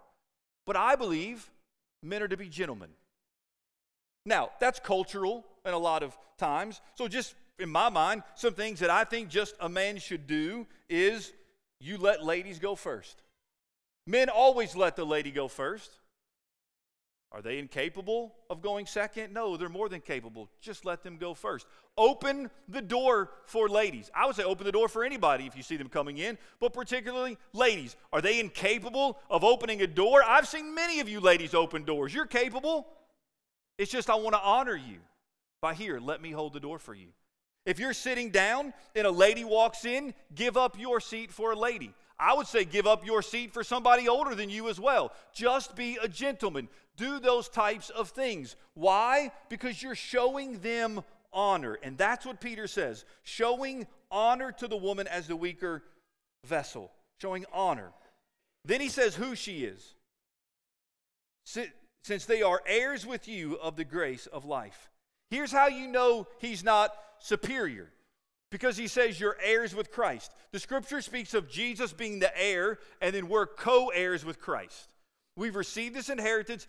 [0.65, 1.51] But I believe
[2.03, 2.91] men are to be gentlemen.
[4.25, 6.81] Now, that's cultural and a lot of times.
[6.95, 10.67] So, just in my mind, some things that I think just a man should do
[10.89, 11.33] is
[11.81, 13.23] you let ladies go first.
[14.07, 15.99] Men always let the lady go first.
[17.33, 19.33] Are they incapable of going second?
[19.33, 20.49] No, they're more than capable.
[20.61, 21.67] Just let them go first.
[21.99, 24.11] Open the door for ladies.
[24.15, 26.73] I would say open the door for anybody if you see them coming in, but
[26.73, 27.97] particularly ladies.
[28.13, 30.23] Are they incapable of opening a door?
[30.25, 32.15] I've seen many of you ladies open doors.
[32.15, 32.87] You're capable.
[33.77, 34.99] It's just I want to honor you
[35.61, 37.09] by here, let me hold the door for you.
[37.65, 41.57] If you're sitting down and a lady walks in, give up your seat for a
[41.57, 41.93] lady.
[42.19, 45.13] I would say give up your seat for somebody older than you as well.
[45.35, 48.57] Just be a gentleman do those types of things.
[48.75, 49.31] Why?
[49.49, 51.03] Because you're showing them
[51.33, 51.79] honor.
[51.83, 55.83] And that's what Peter says showing honor to the woman as the weaker
[56.45, 56.91] vessel.
[57.21, 57.93] Showing honor.
[58.65, 59.95] Then he says who she is.
[61.45, 64.91] since they are heirs with you of the grace of life.
[65.31, 67.91] Here's how you know he's not superior
[68.57, 70.33] because he says you're heirs with Christ.
[70.51, 74.89] The scripture speaks of Jesus being the heir, and then we're co heirs with Christ.
[75.37, 76.67] We've received this inheritance,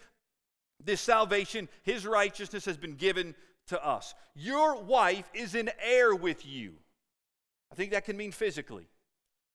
[0.84, 3.36] this salvation, his righteousness has been given
[3.68, 4.16] to us.
[4.36, 6.74] Your wife is an heir with you.
[7.72, 8.90] I think that can mean physically.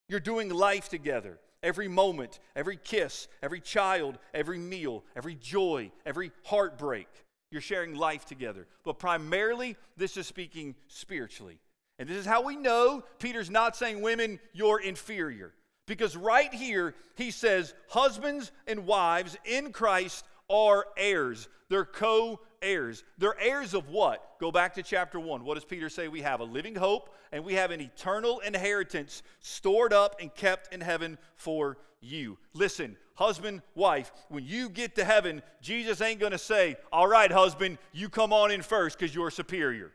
[0.08, 1.38] You're doing life together.
[1.62, 7.08] Every moment, every kiss, every child, every meal, every joy, every heartbreak.
[7.50, 8.68] You're sharing life together.
[8.84, 11.58] But primarily, this is speaking spiritually.
[12.02, 15.54] And this is how we know Peter's not saying, women, you're inferior.
[15.86, 21.48] Because right here, he says, husbands and wives in Christ are heirs.
[21.68, 23.04] They're co heirs.
[23.18, 24.36] They're heirs of what?
[24.40, 25.44] Go back to chapter 1.
[25.44, 26.08] What does Peter say?
[26.08, 30.74] We have a living hope and we have an eternal inheritance stored up and kept
[30.74, 32.36] in heaven for you.
[32.52, 37.30] Listen, husband, wife, when you get to heaven, Jesus ain't going to say, All right,
[37.30, 39.92] husband, you come on in first because you're superior.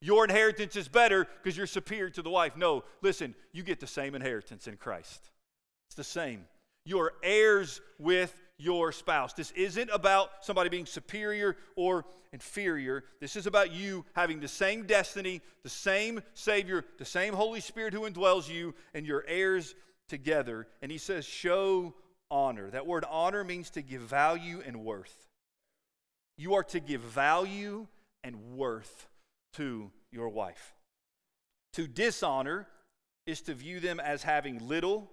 [0.00, 2.56] Your inheritance is better because you're superior to the wife.
[2.56, 5.30] No, listen, you get the same inheritance in Christ.
[5.88, 6.44] It's the same.
[6.84, 9.32] You're heirs with your spouse.
[9.32, 13.04] This isn't about somebody being superior or inferior.
[13.20, 17.92] This is about you having the same destiny, the same Savior, the same Holy Spirit
[17.92, 19.74] who indwells you, and your heirs
[20.08, 20.68] together.
[20.80, 21.94] And he says, show
[22.30, 22.70] honor.
[22.70, 25.28] That word honor means to give value and worth.
[26.36, 27.88] You are to give value
[28.22, 29.07] and worth
[29.54, 30.74] to your wife.
[31.74, 32.66] To dishonor
[33.26, 35.10] is to view them as having little,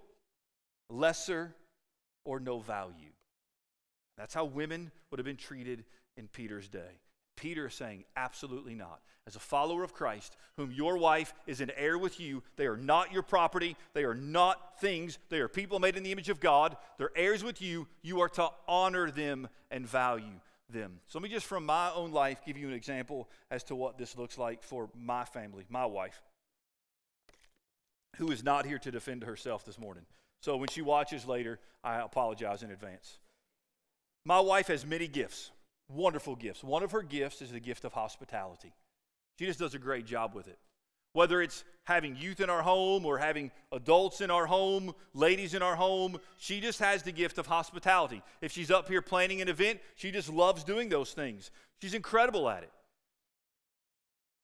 [0.90, 1.54] lesser,
[2.24, 3.12] or no value.
[4.16, 5.84] That's how women would have been treated
[6.16, 7.00] in Peter's day.
[7.36, 9.00] Peter is saying, absolutely not.
[9.26, 12.76] As a follower of Christ, whom your wife is an heir with you, they are
[12.76, 13.76] not your property.
[13.92, 15.18] They are not things.
[15.28, 16.76] They are people made in the image of God.
[16.96, 17.88] They're heirs with you.
[18.02, 20.40] You are to honor them and value
[20.70, 21.00] them.
[21.06, 23.98] So let me just, from my own life, give you an example as to what
[23.98, 26.22] this looks like for my family, my wife,
[28.16, 30.04] who is not here to defend herself this morning.
[30.42, 33.18] So when she watches later, I apologize in advance.
[34.24, 35.50] My wife has many gifts,
[35.88, 36.64] wonderful gifts.
[36.64, 38.72] One of her gifts is the gift of hospitality.
[39.38, 40.58] She just does a great job with it.
[41.16, 45.62] Whether it's having youth in our home or having adults in our home, ladies in
[45.62, 48.22] our home, she just has the gift of hospitality.
[48.42, 51.50] If she's up here planning an event, she just loves doing those things.
[51.80, 52.72] She's incredible at it.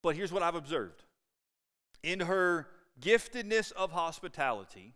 [0.03, 1.05] But here's what I've observed
[2.03, 2.69] in her
[2.99, 4.95] giftedness of hospitality,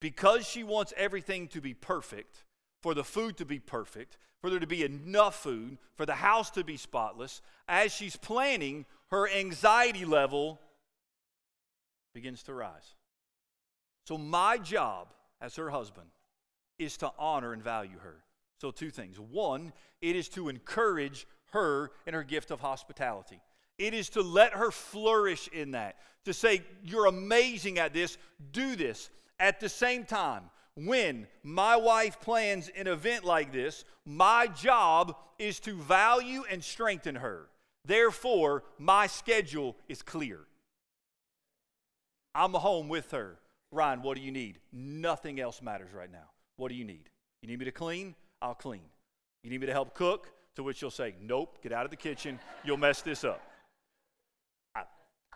[0.00, 2.42] because she wants everything to be perfect,
[2.82, 6.50] for the food to be perfect, for there to be enough food, for the house
[6.50, 10.58] to be spotless, as she's planning, her anxiety level
[12.12, 12.94] begins to rise.
[14.06, 15.08] So, my job
[15.40, 16.08] as her husband
[16.78, 18.24] is to honor and value her.
[18.60, 19.18] So, two things.
[19.18, 23.40] One, it is to encourage her in her gift of hospitality.
[23.78, 28.18] It is to let her flourish in that, to say, You're amazing at this,
[28.52, 29.10] do this.
[29.38, 35.60] At the same time, when my wife plans an event like this, my job is
[35.60, 37.48] to value and strengthen her.
[37.84, 40.40] Therefore, my schedule is clear.
[42.34, 43.38] I'm home with her.
[43.72, 44.58] Ryan, what do you need?
[44.72, 46.30] Nothing else matters right now.
[46.56, 47.08] What do you need?
[47.42, 48.14] You need me to clean?
[48.42, 48.82] I'll clean.
[49.42, 50.28] You need me to help cook?
[50.56, 52.38] To which you'll say, Nope, get out of the kitchen.
[52.64, 53.40] You'll mess this up.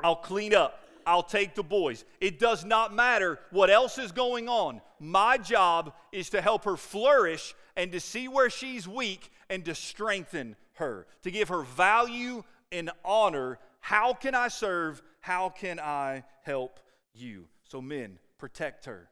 [0.03, 0.81] I'll clean up.
[1.07, 2.05] I'll take the boys.
[2.21, 4.81] It does not matter what else is going on.
[4.99, 9.75] My job is to help her flourish and to see where she's weak and to
[9.75, 12.43] strengthen her, to give her value
[12.73, 13.59] and honor.
[13.81, 15.03] How can I serve?
[15.21, 16.81] How can I help
[17.15, 17.47] you?
[17.63, 19.09] So, men, protect her.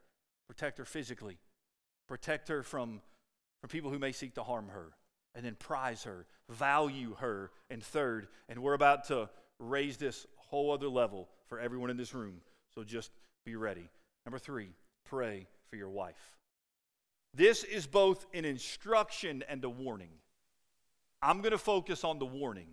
[0.48, 1.38] Protect her physically.
[2.08, 3.00] Protect her from,
[3.60, 4.92] from people who may seek to harm her.
[5.34, 7.50] And then prize her, value her.
[7.70, 12.14] And third, and we're about to raise this whole other level for everyone in this
[12.14, 12.42] room.
[12.74, 13.10] So just
[13.44, 13.88] be ready.
[14.26, 14.70] Number three,
[15.04, 16.36] pray for your wife.
[17.34, 20.10] This is both an instruction and a warning.
[21.22, 22.68] I'm going to focus on the warning.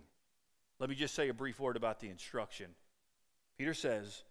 [0.78, 2.66] Let me just say a brief word about the instruction.
[3.58, 4.22] Peter says,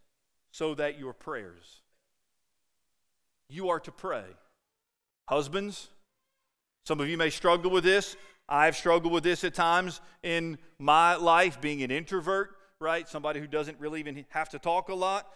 [0.52, 1.82] so that your prayers,
[3.50, 4.26] you are to pray.
[5.28, 5.90] Husbands,
[6.86, 8.16] some of you may struggle with this.
[8.48, 13.08] I've struggled with this at times in my life, being an introvert right?
[13.08, 15.28] Somebody who doesn't really even have to talk a lot,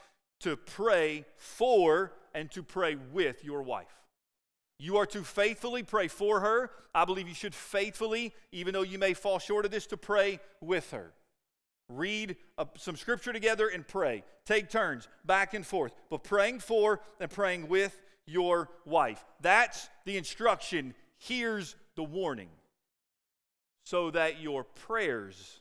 [0.41, 3.87] to pray for and to pray with your wife.
[4.79, 6.71] You are to faithfully pray for her.
[6.95, 10.39] I believe you should faithfully, even though you may fall short of this, to pray
[10.61, 11.13] with her.
[11.97, 14.23] Read uh, some scripture together and pray.
[14.45, 19.23] Take turns back and forth, but praying for and praying with your wife.
[19.41, 20.93] That's the instruction.
[21.17, 22.49] Here's the warning.
[23.85, 25.59] so that your prayers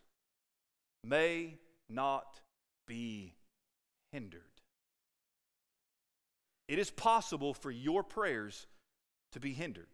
[1.05, 1.59] may
[1.89, 2.41] not
[2.87, 3.35] be
[4.13, 4.43] hindered.
[6.69, 8.67] It is possible for your prayers
[9.33, 9.89] to be hindered.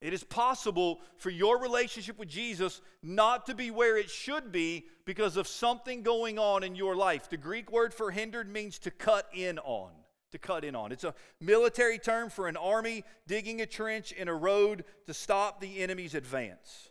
[0.00, 4.86] It is possible for your relationship with Jesus not to be where it should be
[5.04, 7.28] because of something going on in your life.
[7.28, 9.90] The Greek word for hindered means to cut in on.
[10.32, 10.90] To cut in on.
[10.92, 15.60] It's a military term for an army digging a trench in a road to stop
[15.60, 16.88] the enemy's advance.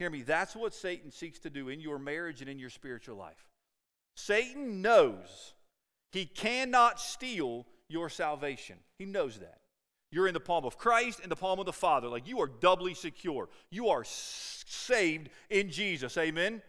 [0.00, 3.16] Hear me, that's what Satan seeks to do in your marriage and in your spiritual
[3.16, 3.46] life.
[4.16, 5.54] Satan knows
[6.10, 9.59] he cannot steal your salvation, he knows that.
[10.12, 12.08] You're in the palm of Christ and the palm of the Father.
[12.08, 13.48] Like you are doubly secure.
[13.70, 16.16] You are saved in Jesus.
[16.16, 16.62] Amen.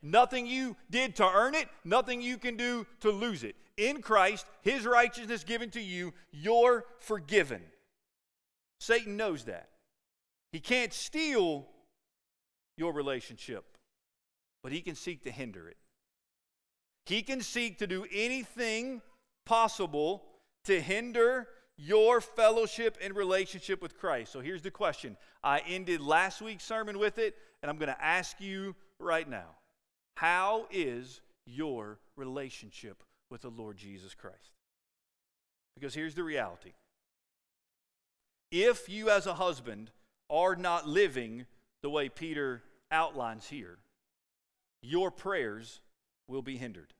[0.00, 3.56] Nothing you did to earn it, nothing you can do to lose it.
[3.76, 7.62] In Christ, His righteousness given to you, you're forgiven.
[8.80, 9.68] Satan knows that.
[10.52, 11.66] He can't steal
[12.76, 13.64] your relationship,
[14.62, 15.76] but he can seek to hinder it.
[17.06, 19.02] He can seek to do anything
[19.44, 20.24] possible
[20.64, 21.48] to hinder
[21.78, 24.32] your fellowship and relationship with Christ.
[24.32, 25.16] So here's the question.
[25.42, 29.46] I ended last week's sermon with it, and I'm going to ask you right now
[30.16, 34.52] How is your relationship with the Lord Jesus Christ?
[35.74, 36.72] Because here's the reality.
[38.50, 39.92] If you, as a husband,
[40.28, 41.46] are not living
[41.82, 43.78] the way Peter outlines here,
[44.82, 45.80] your prayers
[46.26, 46.92] will be hindered.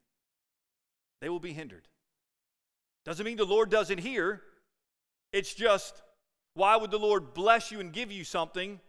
[1.20, 1.88] They will be hindered.
[3.04, 4.42] Doesn't mean the Lord doesn't hear.
[5.32, 6.02] It's just,
[6.54, 8.80] why would the Lord bless you and give you something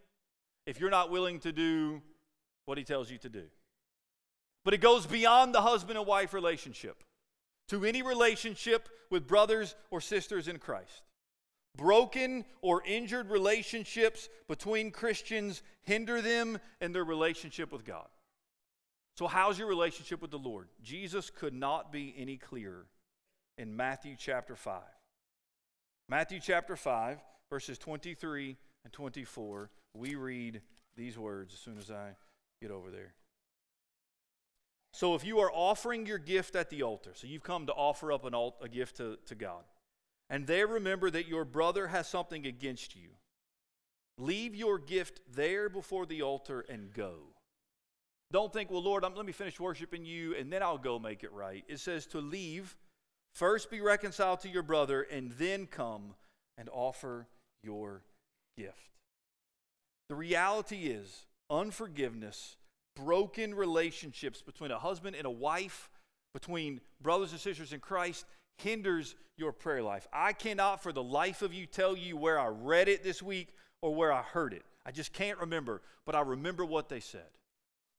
[0.65, 2.01] if you're not willing to do
[2.65, 3.43] what He tells you to do?
[4.65, 7.03] But it goes beyond the husband and wife relationship
[7.69, 11.03] to any relationship with brothers or sisters in Christ.
[11.77, 18.07] Broken or injured relationships between Christians hinder them in their relationship with God.
[19.17, 20.67] So, how's your relationship with the Lord?
[20.81, 22.87] Jesus could not be any clearer
[23.57, 24.81] in Matthew chapter 5.
[26.09, 27.19] Matthew chapter 5,
[27.51, 30.61] verses 23 and 24, we read
[30.97, 32.15] these words as soon as I
[32.63, 33.13] get over there.
[34.91, 38.11] So, if you are offering your gift at the altar, so you've come to offer
[38.11, 39.63] up an alt, a gift to, to God,
[40.31, 43.09] and there remember that your brother has something against you,
[44.17, 47.17] leave your gift there before the altar and go.
[48.31, 51.23] Don't think, well, Lord, I'm, let me finish worshiping you and then I'll go make
[51.23, 51.63] it right.
[51.67, 52.75] It says to leave,
[53.33, 56.15] first be reconciled to your brother, and then come
[56.57, 57.27] and offer
[57.63, 58.03] your
[58.57, 58.89] gift.
[60.09, 62.57] The reality is, unforgiveness,
[62.95, 65.89] broken relationships between a husband and a wife,
[66.33, 68.25] between brothers and sisters in Christ,
[68.57, 70.07] hinders your prayer life.
[70.11, 73.49] I cannot, for the life of you, tell you where I read it this week
[73.81, 74.63] or where I heard it.
[74.85, 77.29] I just can't remember, but I remember what they said.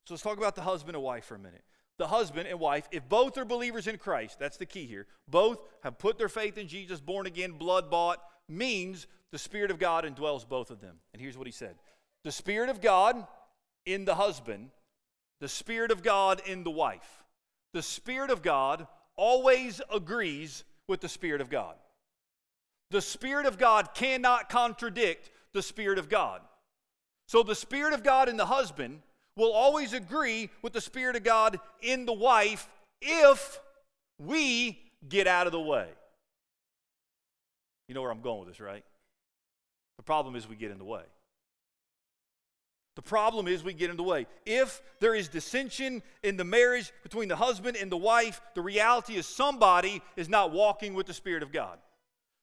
[0.07, 1.63] So let's talk about the husband and wife for a minute.
[2.01, 5.63] The husband and wife, if both are believers in Christ, that's the key here, both
[5.83, 10.07] have put their faith in Jesus, born again, blood bought, means the Spirit of God
[10.07, 10.97] indwells both of them.
[11.13, 11.75] And here's what he said
[12.25, 13.27] The Spirit of God
[13.85, 14.71] in the husband,
[15.43, 17.23] the Spirit of God in the wife.
[17.75, 21.75] The Spirit of God always agrees with the Spirit of God.
[22.91, 26.41] The Spirit of God cannot contradict the Spirit of God.
[27.27, 29.03] So the Spirit of God in the husband
[29.41, 32.69] will always agree with the Spirit of God in the wife
[33.01, 33.59] if
[34.19, 34.79] we
[35.09, 35.89] get out of the way.
[37.89, 38.85] You know where I'm going with this, right?
[39.97, 41.03] The problem is we get in the way.
[42.97, 44.27] The problem is we get in the way.
[44.45, 49.17] If there is dissension in the marriage between the husband and the wife, the reality
[49.17, 51.79] is somebody is not walking with the Spirit of God.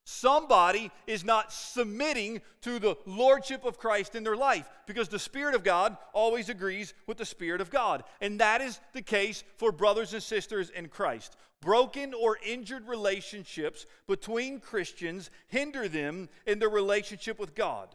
[0.10, 5.53] Somebody is not submitting to the lordship of Christ in their life because the Spirit
[5.53, 8.05] of God always agrees with the Spirit of God.
[8.22, 11.36] And that is the case for brothers and sisters in Christ.
[11.60, 17.93] Broken or injured relationships between Christians hinder them in their relationship with God.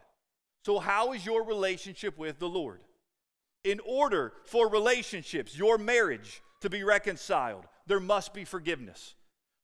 [0.65, 2.81] So, how is your relationship with the Lord?
[3.63, 9.15] In order for relationships, your marriage, to be reconciled, there must be forgiveness.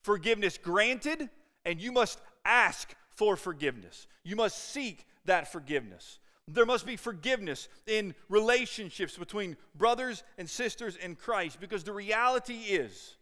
[0.01, 1.29] Forgiveness granted,
[1.65, 2.19] and you must
[2.49, 4.07] ask for forgiveness.
[4.23, 6.19] You must seek that forgiveness.
[6.47, 12.55] There must be forgiveness in relationships between brothers and sisters in Christ because the reality
[12.55, 13.17] is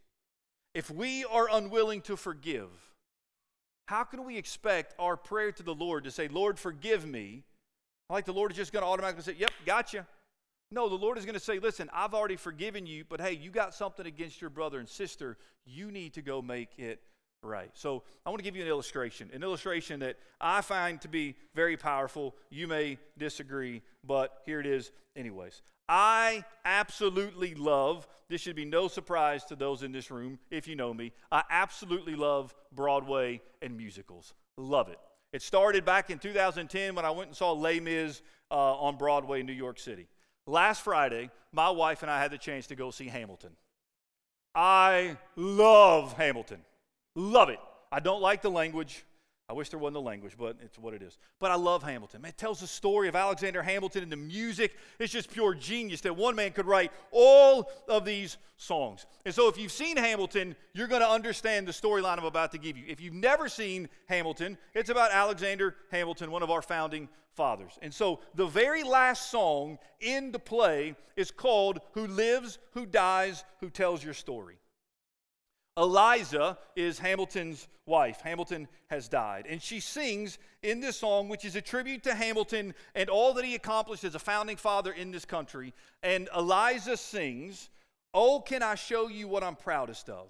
[0.74, 2.68] if we are unwilling to forgive,
[3.86, 7.44] how can we expect our prayer to the Lord to say, Lord, forgive me?
[8.10, 10.06] Like the Lord is just going to automatically say, Yep, gotcha.
[10.70, 13.50] No, the Lord is going to say, Listen, I've already forgiven you, but hey, you
[13.50, 15.36] got something against your brother and sister.
[15.66, 17.00] You need to go make it
[17.42, 17.70] right.
[17.74, 21.36] So I want to give you an illustration, an illustration that I find to be
[21.54, 22.34] very powerful.
[22.50, 25.62] You may disagree, but here it is, anyways.
[25.88, 30.76] I absolutely love, this should be no surprise to those in this room if you
[30.76, 34.34] know me, I absolutely love Broadway and musicals.
[34.58, 34.98] Love it.
[35.32, 38.20] It started back in 2010 when I went and saw Les Mis
[38.50, 40.08] uh, on Broadway in New York City.
[40.46, 43.50] Last Friday, my wife and I had the chance to go see Hamilton.
[44.54, 46.60] I love Hamilton.
[47.18, 47.58] Love it.
[47.90, 49.04] I don't like the language.
[49.48, 51.18] I wish there wasn't a language, but it's what it is.
[51.40, 52.24] But I love Hamilton.
[52.24, 54.76] It tells the story of Alexander Hamilton and the music.
[55.00, 59.04] It's just pure genius that one man could write all of these songs.
[59.24, 62.58] And so, if you've seen Hamilton, you're going to understand the storyline I'm about to
[62.58, 62.84] give you.
[62.86, 67.80] If you've never seen Hamilton, it's about Alexander Hamilton, one of our founding fathers.
[67.82, 73.42] And so, the very last song in the play is called Who Lives, Who Dies,
[73.58, 74.58] Who Tells Your Story.
[75.78, 78.20] Eliza is Hamilton's wife.
[78.20, 79.46] Hamilton has died.
[79.48, 83.44] And she sings in this song, which is a tribute to Hamilton and all that
[83.44, 85.72] he accomplished as a founding father in this country.
[86.02, 87.70] And Eliza sings,
[88.12, 90.26] Oh, can I show you what I'm proudest of?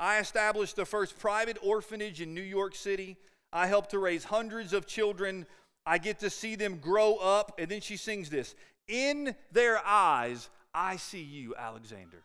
[0.00, 3.16] I established the first private orphanage in New York City.
[3.52, 5.46] I helped to raise hundreds of children.
[5.86, 7.52] I get to see them grow up.
[7.58, 8.56] And then she sings this
[8.88, 12.24] In their eyes, I see you, Alexander.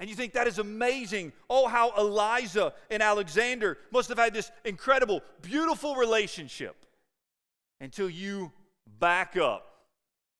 [0.00, 1.32] And you think that is amazing.
[1.50, 6.86] Oh, how Eliza and Alexander must have had this incredible, beautiful relationship
[7.80, 8.52] until you
[8.98, 9.84] back up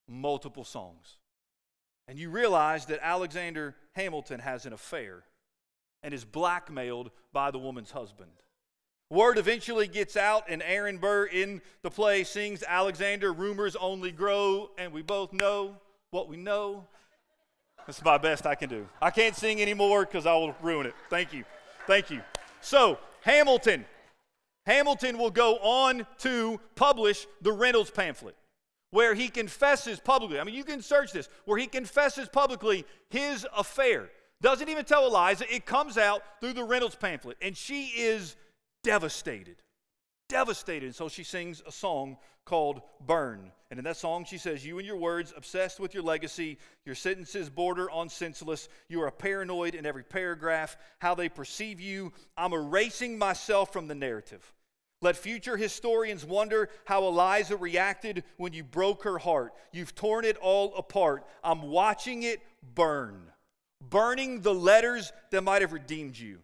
[0.09, 1.19] multiple songs.
[2.07, 5.25] And you realize that Alexander Hamilton has an affair
[6.03, 8.31] and is blackmailed by the woman's husband.
[9.11, 14.71] Word eventually gets out, and Aaron Burr in the play sings Alexander, rumors only grow,
[14.79, 15.77] and we both know
[16.11, 16.87] what we know.
[17.89, 18.87] That's my best I can do.
[19.01, 20.95] I can't sing anymore because I will ruin it.
[21.09, 21.45] Thank you.
[21.87, 22.21] Thank you.
[22.61, 23.87] So, Hamilton.
[24.67, 28.37] Hamilton will go on to publish the Reynolds pamphlet
[28.91, 30.39] where he confesses publicly.
[30.39, 34.11] I mean, you can search this, where he confesses publicly his affair.
[34.43, 37.39] Doesn't even tell Eliza, it comes out through the Reynolds pamphlet.
[37.41, 38.37] And she is
[38.85, 39.63] devastated.
[40.29, 40.95] Devastated.
[40.95, 43.53] So she sings a song called Burn.
[43.71, 46.95] And in that song, she says, You and your words, obsessed with your legacy, your
[46.95, 48.69] sentences border on senseless.
[48.89, 52.13] You are paranoid in every paragraph, how they perceive you.
[52.37, 54.53] I'm erasing myself from the narrative.
[55.01, 59.53] Let future historians wonder how Eliza reacted when you broke her heart.
[59.73, 61.25] You've torn it all apart.
[61.45, 62.41] I'm watching it
[62.75, 63.21] burn,
[63.81, 66.41] burning the letters that might have redeemed you.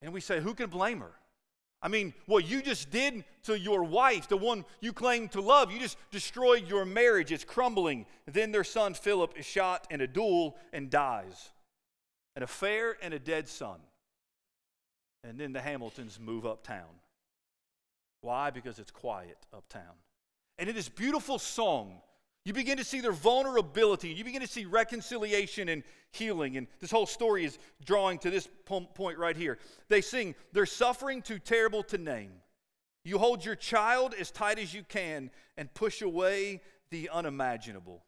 [0.00, 1.12] And we say, Who can blame her?
[1.82, 5.72] I mean, what you just did to your wife, the one you claim to love,
[5.72, 7.32] you just destroyed your marriage.
[7.32, 8.06] It's crumbling.
[8.26, 11.50] Then their son Philip is shot in a duel and dies.
[12.36, 13.80] An affair and a dead son.
[15.24, 17.00] And then the Hamiltons move uptown.
[18.20, 18.50] Why?
[18.50, 19.94] Because it's quiet uptown.
[20.58, 22.00] And in this beautiful song,
[22.44, 24.08] you begin to see their vulnerability.
[24.08, 26.56] You begin to see reconciliation and healing.
[26.56, 29.58] And this whole story is drawing to this point right here.
[29.88, 32.32] They sing, They're suffering too terrible to name.
[33.04, 38.02] You hold your child as tight as you can and push away the unimaginable.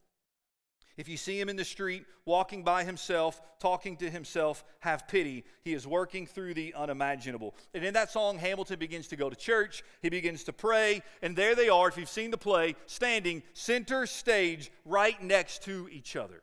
[0.97, 5.45] If you see him in the street, walking by himself, talking to himself, have pity.
[5.65, 7.55] He is working through the unimaginable.
[7.75, 9.83] And in that song, Hamilton begins to go to church.
[10.03, 11.03] He begins to pray.
[11.21, 15.89] And there they are, if you've seen the play, standing center stage right next to
[15.91, 16.43] each other.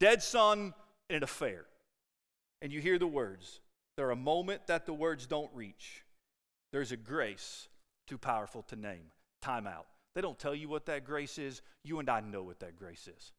[0.00, 0.74] Dead son
[1.08, 1.64] in an affair.
[2.60, 3.60] And you hear the words.
[3.96, 6.04] There are a moment that the words don't reach.
[6.72, 7.68] There's a grace
[8.06, 9.12] too powerful to name.
[9.40, 9.86] Time out.
[10.14, 11.62] They don't tell you what that grace is.
[11.84, 13.32] You and I know what that grace is.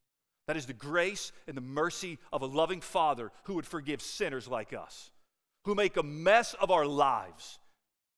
[0.48, 4.48] That is the grace and the mercy of a loving Father who would forgive sinners
[4.48, 5.12] like us,
[5.66, 7.60] who make a mess of our lives.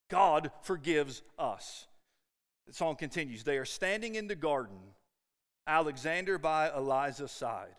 [0.09, 1.87] God forgives us.
[2.67, 4.77] The song continues They are standing in the garden,
[5.65, 7.75] Alexander by Eliza's side.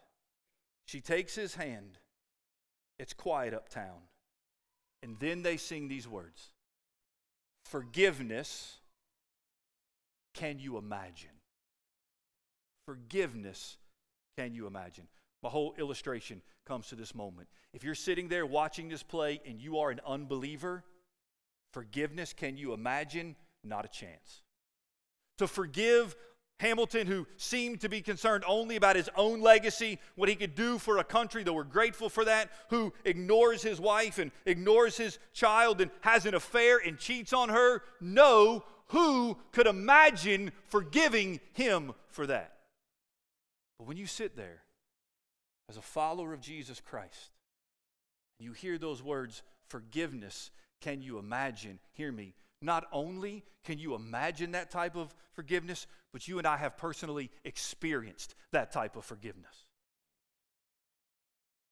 [0.84, 1.98] She takes his hand.
[2.98, 4.00] It's quiet uptown.
[5.02, 6.50] And then they sing these words
[7.64, 8.78] Forgiveness,
[10.34, 11.30] can you imagine?
[12.84, 13.76] Forgiveness
[14.36, 15.06] can you imagine?
[15.42, 17.48] My whole illustration comes to this moment.
[17.72, 20.84] If you're sitting there watching this play and you are an unbeliever,
[21.72, 23.36] forgiveness, can you imagine?
[23.64, 24.42] Not a chance.
[25.38, 26.14] To forgive
[26.58, 30.78] Hamilton, who seemed to be concerned only about his own legacy, what he could do
[30.78, 35.18] for a country, though we're grateful for that, who ignores his wife and ignores his
[35.32, 37.82] child and has an affair and cheats on her.
[37.98, 42.59] No, who could imagine forgiving him for that?
[43.80, 44.60] But when you sit there
[45.70, 47.30] as a follower of Jesus Christ,
[48.38, 50.50] and you hear those words, forgiveness,
[50.82, 51.78] can you imagine?
[51.94, 52.34] Hear me.
[52.60, 57.30] Not only can you imagine that type of forgiveness, but you and I have personally
[57.42, 59.64] experienced that type of forgiveness.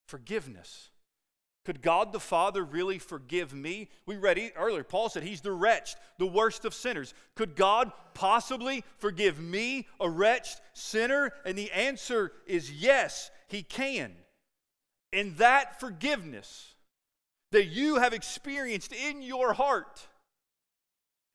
[0.06, 0.88] Forgiveness.
[1.68, 3.90] Could God the Father really forgive me?
[4.06, 7.12] We read earlier, Paul said he's the wretched, the worst of sinners.
[7.34, 11.30] Could God possibly forgive me, a wretched sinner?
[11.44, 14.14] And the answer is yes, he can.
[15.12, 16.74] And that forgiveness
[17.52, 20.08] that you have experienced in your heart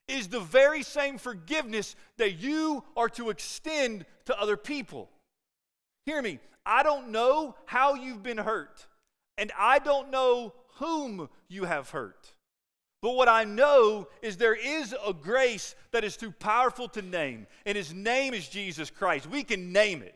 [0.08, 5.12] is the very same forgiveness that you are to extend to other people.
[6.08, 8.88] Hear me, I don't know how you've been hurt,
[9.38, 12.34] and I don't know whom you have hurt.
[13.02, 17.48] But what I know is there is a grace that is too powerful to name,
[17.66, 19.30] and His name is Jesus Christ.
[19.30, 20.16] We can name it.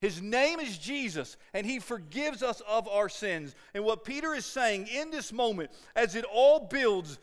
[0.00, 3.54] His name is Jesus, and He forgives us of our sins.
[3.74, 7.18] And what Peter is saying in this moment, as it all builds,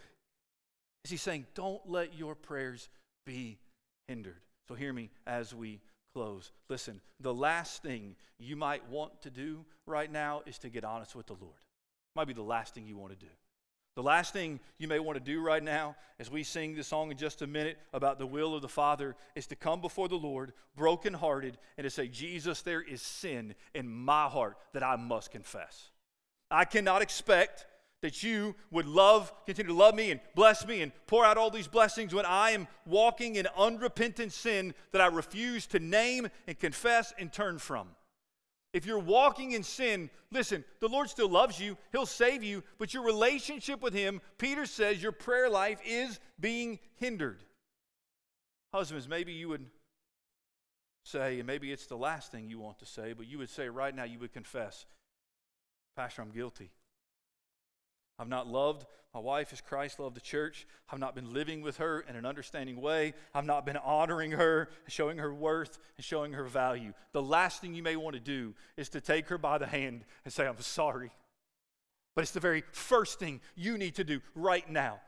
[1.04, 2.90] is He's saying, Don't let your prayers
[3.26, 3.58] be
[4.08, 4.42] hindered.
[4.68, 5.82] So hear me as we
[6.14, 6.52] close.
[6.70, 11.16] Listen, the last thing you might want to do right now is to get honest
[11.16, 11.54] with the Lord.
[12.16, 13.32] Might be the last thing you want to do.
[13.96, 17.12] The last thing you may want to do right now, as we sing this song
[17.12, 20.16] in just a minute about the will of the Father, is to come before the
[20.16, 25.32] Lord brokenhearted and to say, Jesus, there is sin in my heart that I must
[25.32, 25.90] confess.
[26.50, 27.66] I cannot expect
[28.02, 31.52] that you would love, continue to love me and bless me and pour out all
[31.52, 36.58] these blessings when I am walking in unrepentant sin that I refuse to name and
[36.58, 37.90] confess and turn from.
[38.74, 41.78] If you're walking in sin, listen, the Lord still loves you.
[41.92, 46.80] He'll save you, but your relationship with Him, Peter says, your prayer life is being
[46.96, 47.44] hindered.
[48.74, 49.66] Husbands, maybe you would
[51.04, 53.68] say, and maybe it's the last thing you want to say, but you would say
[53.68, 54.86] right now, you would confess,
[55.98, 56.72] Pastor, I'm guilty.
[58.22, 60.68] I've not loved my wife as Christ loved the church.
[60.92, 63.16] I've not been living with her in an understanding way.
[63.34, 66.94] I've not been honoring her, showing her worth, and showing her value.
[67.12, 70.06] The last thing you may want to do is to take her by the hand
[70.24, 71.10] and say, I'm sorry.
[72.16, 75.02] But it's the very first thing you need to do right now.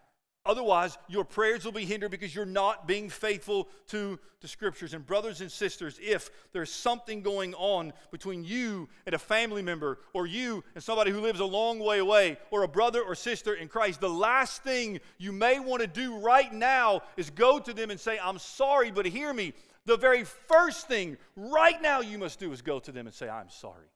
[0.46, 4.94] Otherwise, your prayers will be hindered because you're not being faithful to the scriptures.
[4.94, 10.00] And, brothers and sisters, if there's something going on between you and a family member,
[10.14, 13.54] or you and somebody who lives a long way away, or a brother or sister
[13.54, 17.74] in Christ, the last thing you may want to do right now is go to
[17.74, 19.54] them and say, I'm sorry, but hear me.
[19.86, 23.30] The very first thing right now you must do is go to them and say,
[23.30, 23.88] I'm sorry.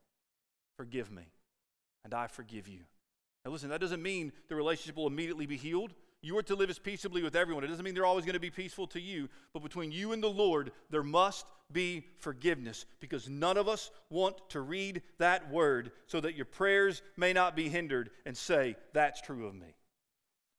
[0.78, 1.24] Forgive me,
[2.06, 2.82] and I forgive you.
[3.44, 5.94] Now, listen, that doesn't mean the relationship will immediately be healed.
[6.28, 7.64] You are to live as peaceably with everyone.
[7.64, 10.22] It doesn't mean they're always going to be peaceful to you, but between you and
[10.22, 15.92] the Lord, there must be forgiveness because none of us want to read that word
[16.06, 19.78] so that your prayers may not be hindered and say, That's true of me.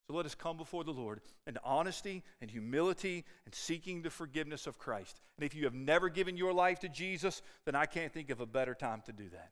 [0.06, 4.66] So let us come before the Lord in honesty and humility and seeking the forgiveness
[4.66, 5.20] of Christ.
[5.36, 8.40] And if you have never given your life to Jesus, then I can't think of
[8.40, 9.50] a better time to do that.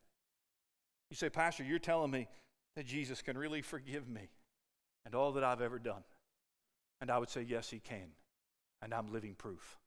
[1.10, 2.26] You say, Pastor, you're telling me
[2.74, 4.30] that Jesus can really forgive me
[5.06, 6.04] and all that I've ever done?
[7.00, 8.10] And I would say, Yes, He can.
[8.82, 9.78] And I'm living proof.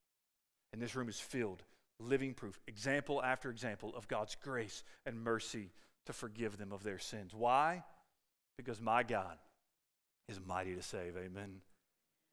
[0.74, 1.64] And this room is filled,
[2.00, 5.70] living proof, example after example of God's grace and mercy
[6.08, 7.34] to forgive them of their sins.
[7.36, 7.84] Why?
[8.58, 9.38] Because my God
[10.28, 11.16] is mighty to save.
[11.18, 11.62] Amen.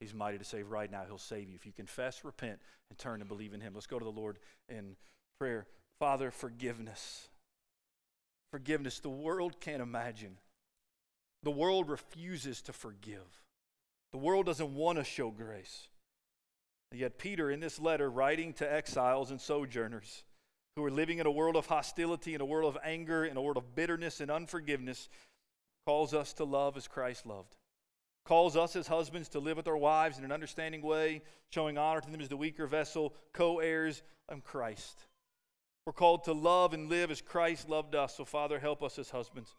[0.01, 1.05] He's mighty to save right now.
[1.07, 2.59] He'll save you if you confess, repent,
[2.91, 3.73] and turn and believe in Him.
[3.75, 4.97] Let's go to the Lord in
[5.39, 5.67] prayer.
[5.99, 7.29] Father, forgiveness.
[8.53, 10.37] Forgiveness the world can't imagine.
[11.47, 13.45] The world refuses to forgive.
[14.11, 15.87] The world doesn't want to show grace.
[16.91, 20.25] And yet, Peter, in this letter, writing to exiles and sojourners
[20.75, 23.41] who are living in a world of hostility, in a world of anger, in a
[23.41, 25.09] world of bitterness and unforgiveness,
[25.87, 27.55] calls us to love as Christ loved.
[28.25, 32.01] Calls us as husbands to live with our wives in an understanding way, showing honor
[32.01, 34.99] to them as the weaker vessel, co heirs of Christ.
[35.87, 38.17] We're called to love and live as Christ loved us.
[38.17, 39.55] So, Father, help us as husbands.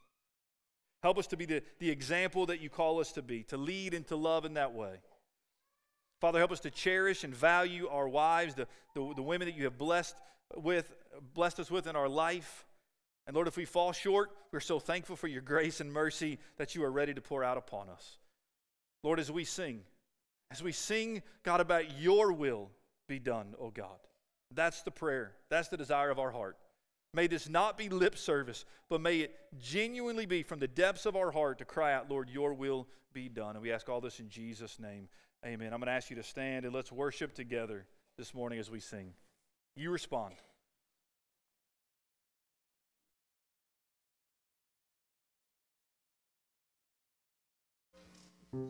[1.03, 3.93] Help us to be the, the example that you call us to be, to lead
[3.93, 4.95] and to love in that way.
[6.19, 9.65] Father, help us to cherish and value our wives, the, the, the women that you
[9.65, 10.15] have blessed
[10.55, 10.91] with,
[11.33, 12.65] blessed us with in our life.
[13.27, 16.73] And Lord, if we fall short, we're so thankful for your grace and mercy that
[16.73, 18.17] you are ready to pour out upon us.
[19.03, 19.81] Lord, as we sing,
[20.49, 22.71] as we sing, God, about your will
[23.07, 23.99] be done, oh God.
[24.53, 25.33] That's the prayer.
[25.49, 26.57] That's the desire of our heart.
[27.17, 31.15] May this not be lip service, but may it genuinely be from the depths of
[31.15, 33.55] our heart to cry out, Lord, your will be done.
[33.55, 35.09] And we ask all this in Jesus' name.
[35.43, 35.73] Amen.
[35.73, 37.87] I'm going to ask you to stand and let's worship together
[38.19, 39.13] this morning as we sing.
[39.75, 40.35] You respond.
[48.53, 48.69] Your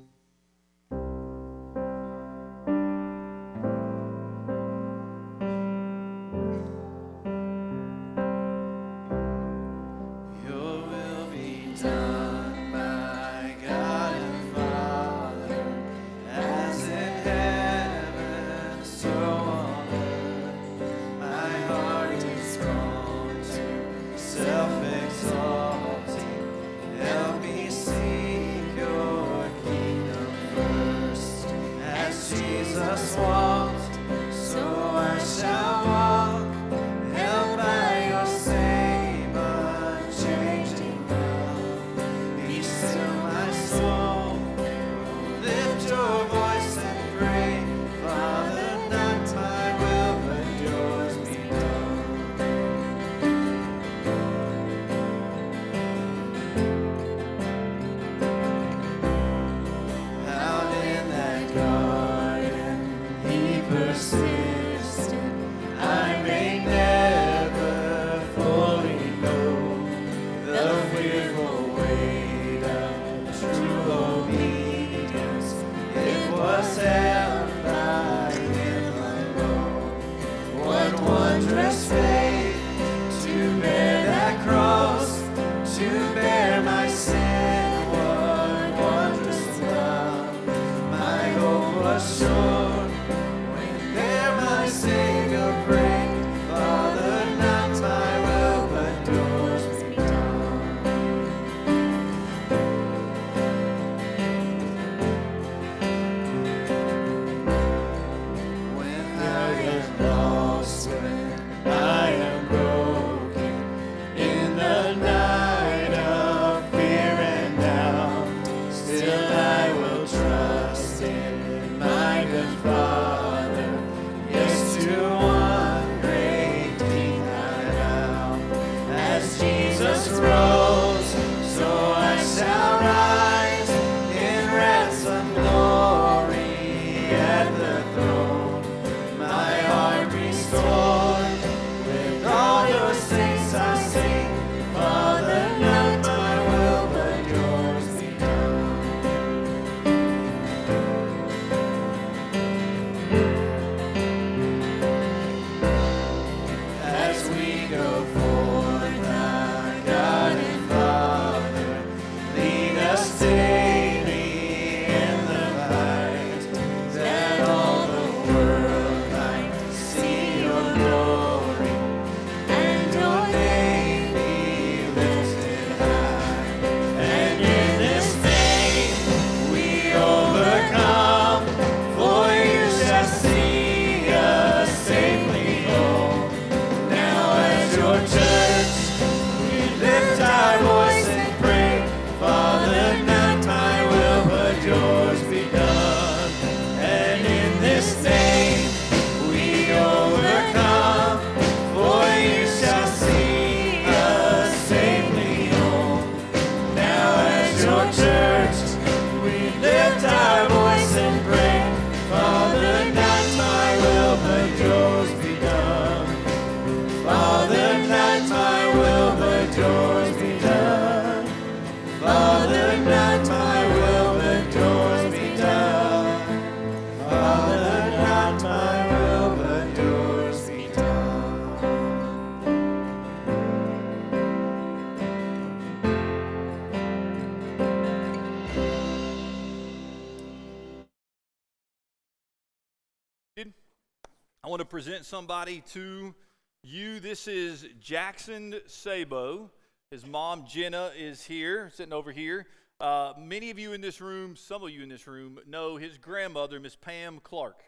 [244.77, 246.13] present somebody to
[246.61, 246.99] you.
[246.99, 249.49] This is Jackson Sabo.
[249.89, 252.45] His mom, Jenna, is here, sitting over here.
[252.79, 255.97] Uh, many of you in this room, some of you in this room, know his
[255.97, 257.63] grandmother, Miss Pam Clark.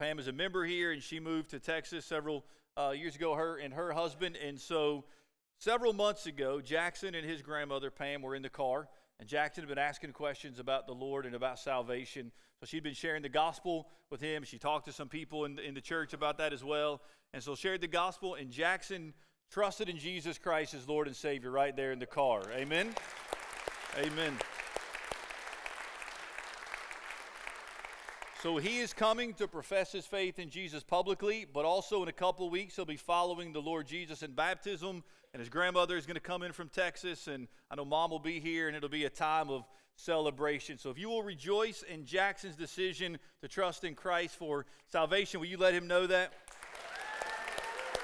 [0.00, 2.44] Pam is a member here, and she moved to Texas several
[2.76, 4.34] uh, years ago, her and her husband.
[4.34, 5.04] And so,
[5.60, 8.88] several months ago, Jackson and his grandmother, Pam, were in the car,
[9.20, 12.32] and Jackson had been asking questions about the Lord and about salvation.
[12.60, 14.44] So, she'd been sharing the gospel with him.
[14.44, 17.00] She talked to some people in, in the church about that as well.
[17.32, 19.14] And so, shared the gospel, and Jackson
[19.50, 22.42] trusted in Jesus Christ as Lord and Savior right there in the car.
[22.54, 22.94] Amen.
[23.98, 24.38] Amen.
[28.42, 32.12] So he is coming to profess his faith in Jesus publicly, but also in a
[32.12, 35.04] couple weeks he'll be following the Lord Jesus in baptism.
[35.34, 38.18] And his grandmother is going to come in from Texas, and I know mom will
[38.18, 39.68] be here, and it'll be a time of
[40.00, 40.78] celebration.
[40.78, 45.46] So if you will rejoice in Jackson's decision to trust in Christ for salvation, will
[45.46, 46.32] you let him know that?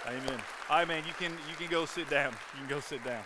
[0.06, 0.40] Amen.
[0.70, 2.32] All right, man, you can you can go sit down.
[2.54, 3.22] You can go sit down.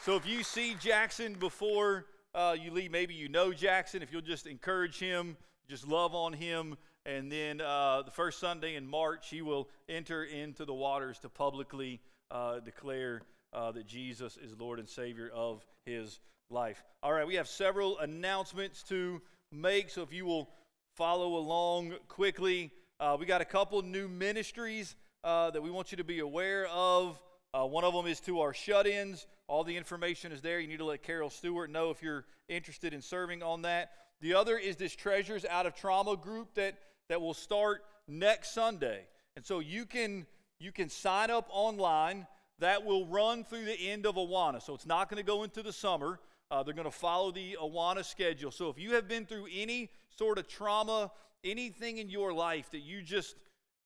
[0.00, 4.00] So if you see Jackson before uh, you leave, maybe you know Jackson.
[4.00, 5.36] If you'll just encourage him,
[5.68, 10.22] just love on him, and then uh, the first Sunday in March, he will enter
[10.24, 13.22] into the waters to publicly uh, declare
[13.52, 16.82] uh, that Jesus is Lord and Savior of his life.
[17.02, 19.20] All right, we have several announcements to
[19.52, 20.48] make, so if you will
[20.96, 22.70] follow along quickly,
[23.00, 26.66] uh, we got a couple new ministries uh, that we want you to be aware
[26.68, 27.20] of.
[27.52, 29.26] Uh, one of them is to our shut ins.
[29.46, 30.58] All the information is there.
[30.58, 33.90] You need to let Carol Stewart know if you're interested in serving on that.
[34.22, 36.78] The other is this Treasures Out of Trauma group that,
[37.10, 39.02] that will start next Sunday.
[39.36, 40.26] And so you can,
[40.58, 42.26] you can sign up online.
[42.60, 44.62] That will run through the end of Awana.
[44.62, 46.18] So it's not going to go into the summer.
[46.50, 48.50] Uh, they're going to follow the Awana schedule.
[48.50, 51.10] So if you have been through any sort of trauma,
[51.44, 53.34] anything in your life that you just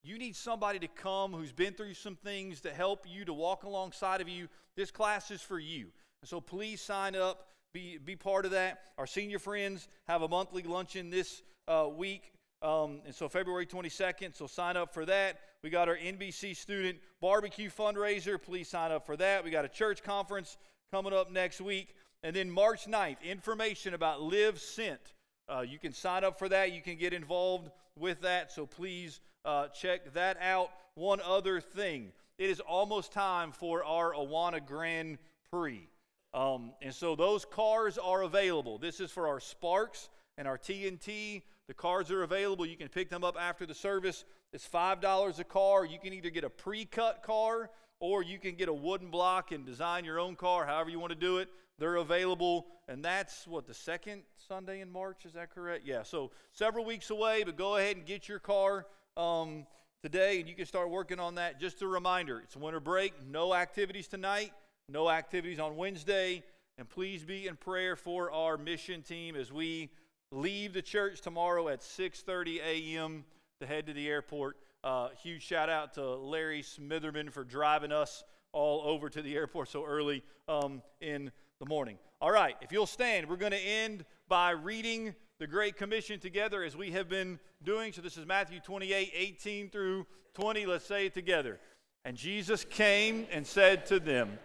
[0.03, 3.63] you need somebody to come who's been through some things to help you to walk
[3.63, 4.49] alongside of you.
[4.75, 5.87] This class is for you.
[6.25, 8.79] So please sign up, be, be part of that.
[8.97, 12.33] Our senior friends have a monthly luncheon this uh, week.
[12.61, 15.39] Um, and so February 22nd, so sign up for that.
[15.63, 18.41] We got our NBC student barbecue fundraiser.
[18.41, 19.43] Please sign up for that.
[19.43, 20.57] We got a church conference
[20.91, 21.95] coming up next week.
[22.23, 25.13] And then March 9th, information about Live Sent.
[25.49, 26.71] Uh, you can sign up for that.
[26.71, 27.69] You can get involved
[27.99, 28.51] with that.
[28.51, 30.69] So please uh, check that out.
[30.95, 35.17] One other thing it is almost time for our Awana Grand
[35.51, 35.87] Prix.
[36.33, 38.79] Um, and so those cars are available.
[38.79, 41.43] This is for our Sparks and our T&T.
[41.67, 42.65] The cars are available.
[42.65, 44.25] You can pick them up after the service.
[44.51, 45.85] It's $5 a car.
[45.85, 47.69] You can either get a pre cut car
[47.99, 51.11] or you can get a wooden block and design your own car, however you want
[51.11, 51.49] to do it.
[51.83, 55.85] They're available, and that's what the second Sunday in March, is that correct?
[55.85, 58.85] Yeah, so several weeks away, but go ahead and get your car
[59.17, 59.67] um,
[60.01, 61.59] today, and you can start working on that.
[61.59, 64.53] Just a reminder it's winter break, no activities tonight,
[64.87, 66.41] no activities on Wednesday,
[66.77, 69.89] and please be in prayer for our mission team as we
[70.31, 73.25] leave the church tomorrow at 6:30 a.m.
[73.59, 74.55] to head to the airport.
[74.85, 78.23] Uh, huge shout out to Larry Smitherman for driving us
[78.53, 81.29] all over to the airport so early um, in
[81.59, 81.97] the morning.
[82.21, 86.63] All right, if you'll stand, we're going to end by reading the Great Commission together
[86.63, 87.93] as we have been doing.
[87.93, 90.65] So this is Matthew 28 18 through 20.
[90.65, 91.59] Let's say it together.
[92.05, 94.39] And Jesus came and said to them,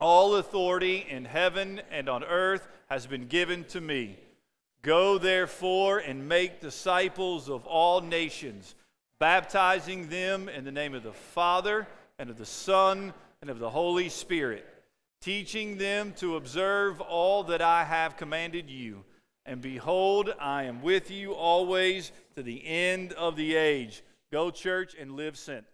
[0.00, 4.18] All authority in heaven and on earth has been given to me.
[4.82, 8.74] Go therefore and make disciples of all nations,
[9.18, 11.86] baptizing them in the name of the Father
[12.18, 14.64] and of the Son and of the Holy Spirit,
[15.26, 19.02] teaching them to observe all that I have commanded you.
[19.44, 24.04] And behold, I am with you always to the end of the age.
[24.30, 25.66] Go, church, and live sent.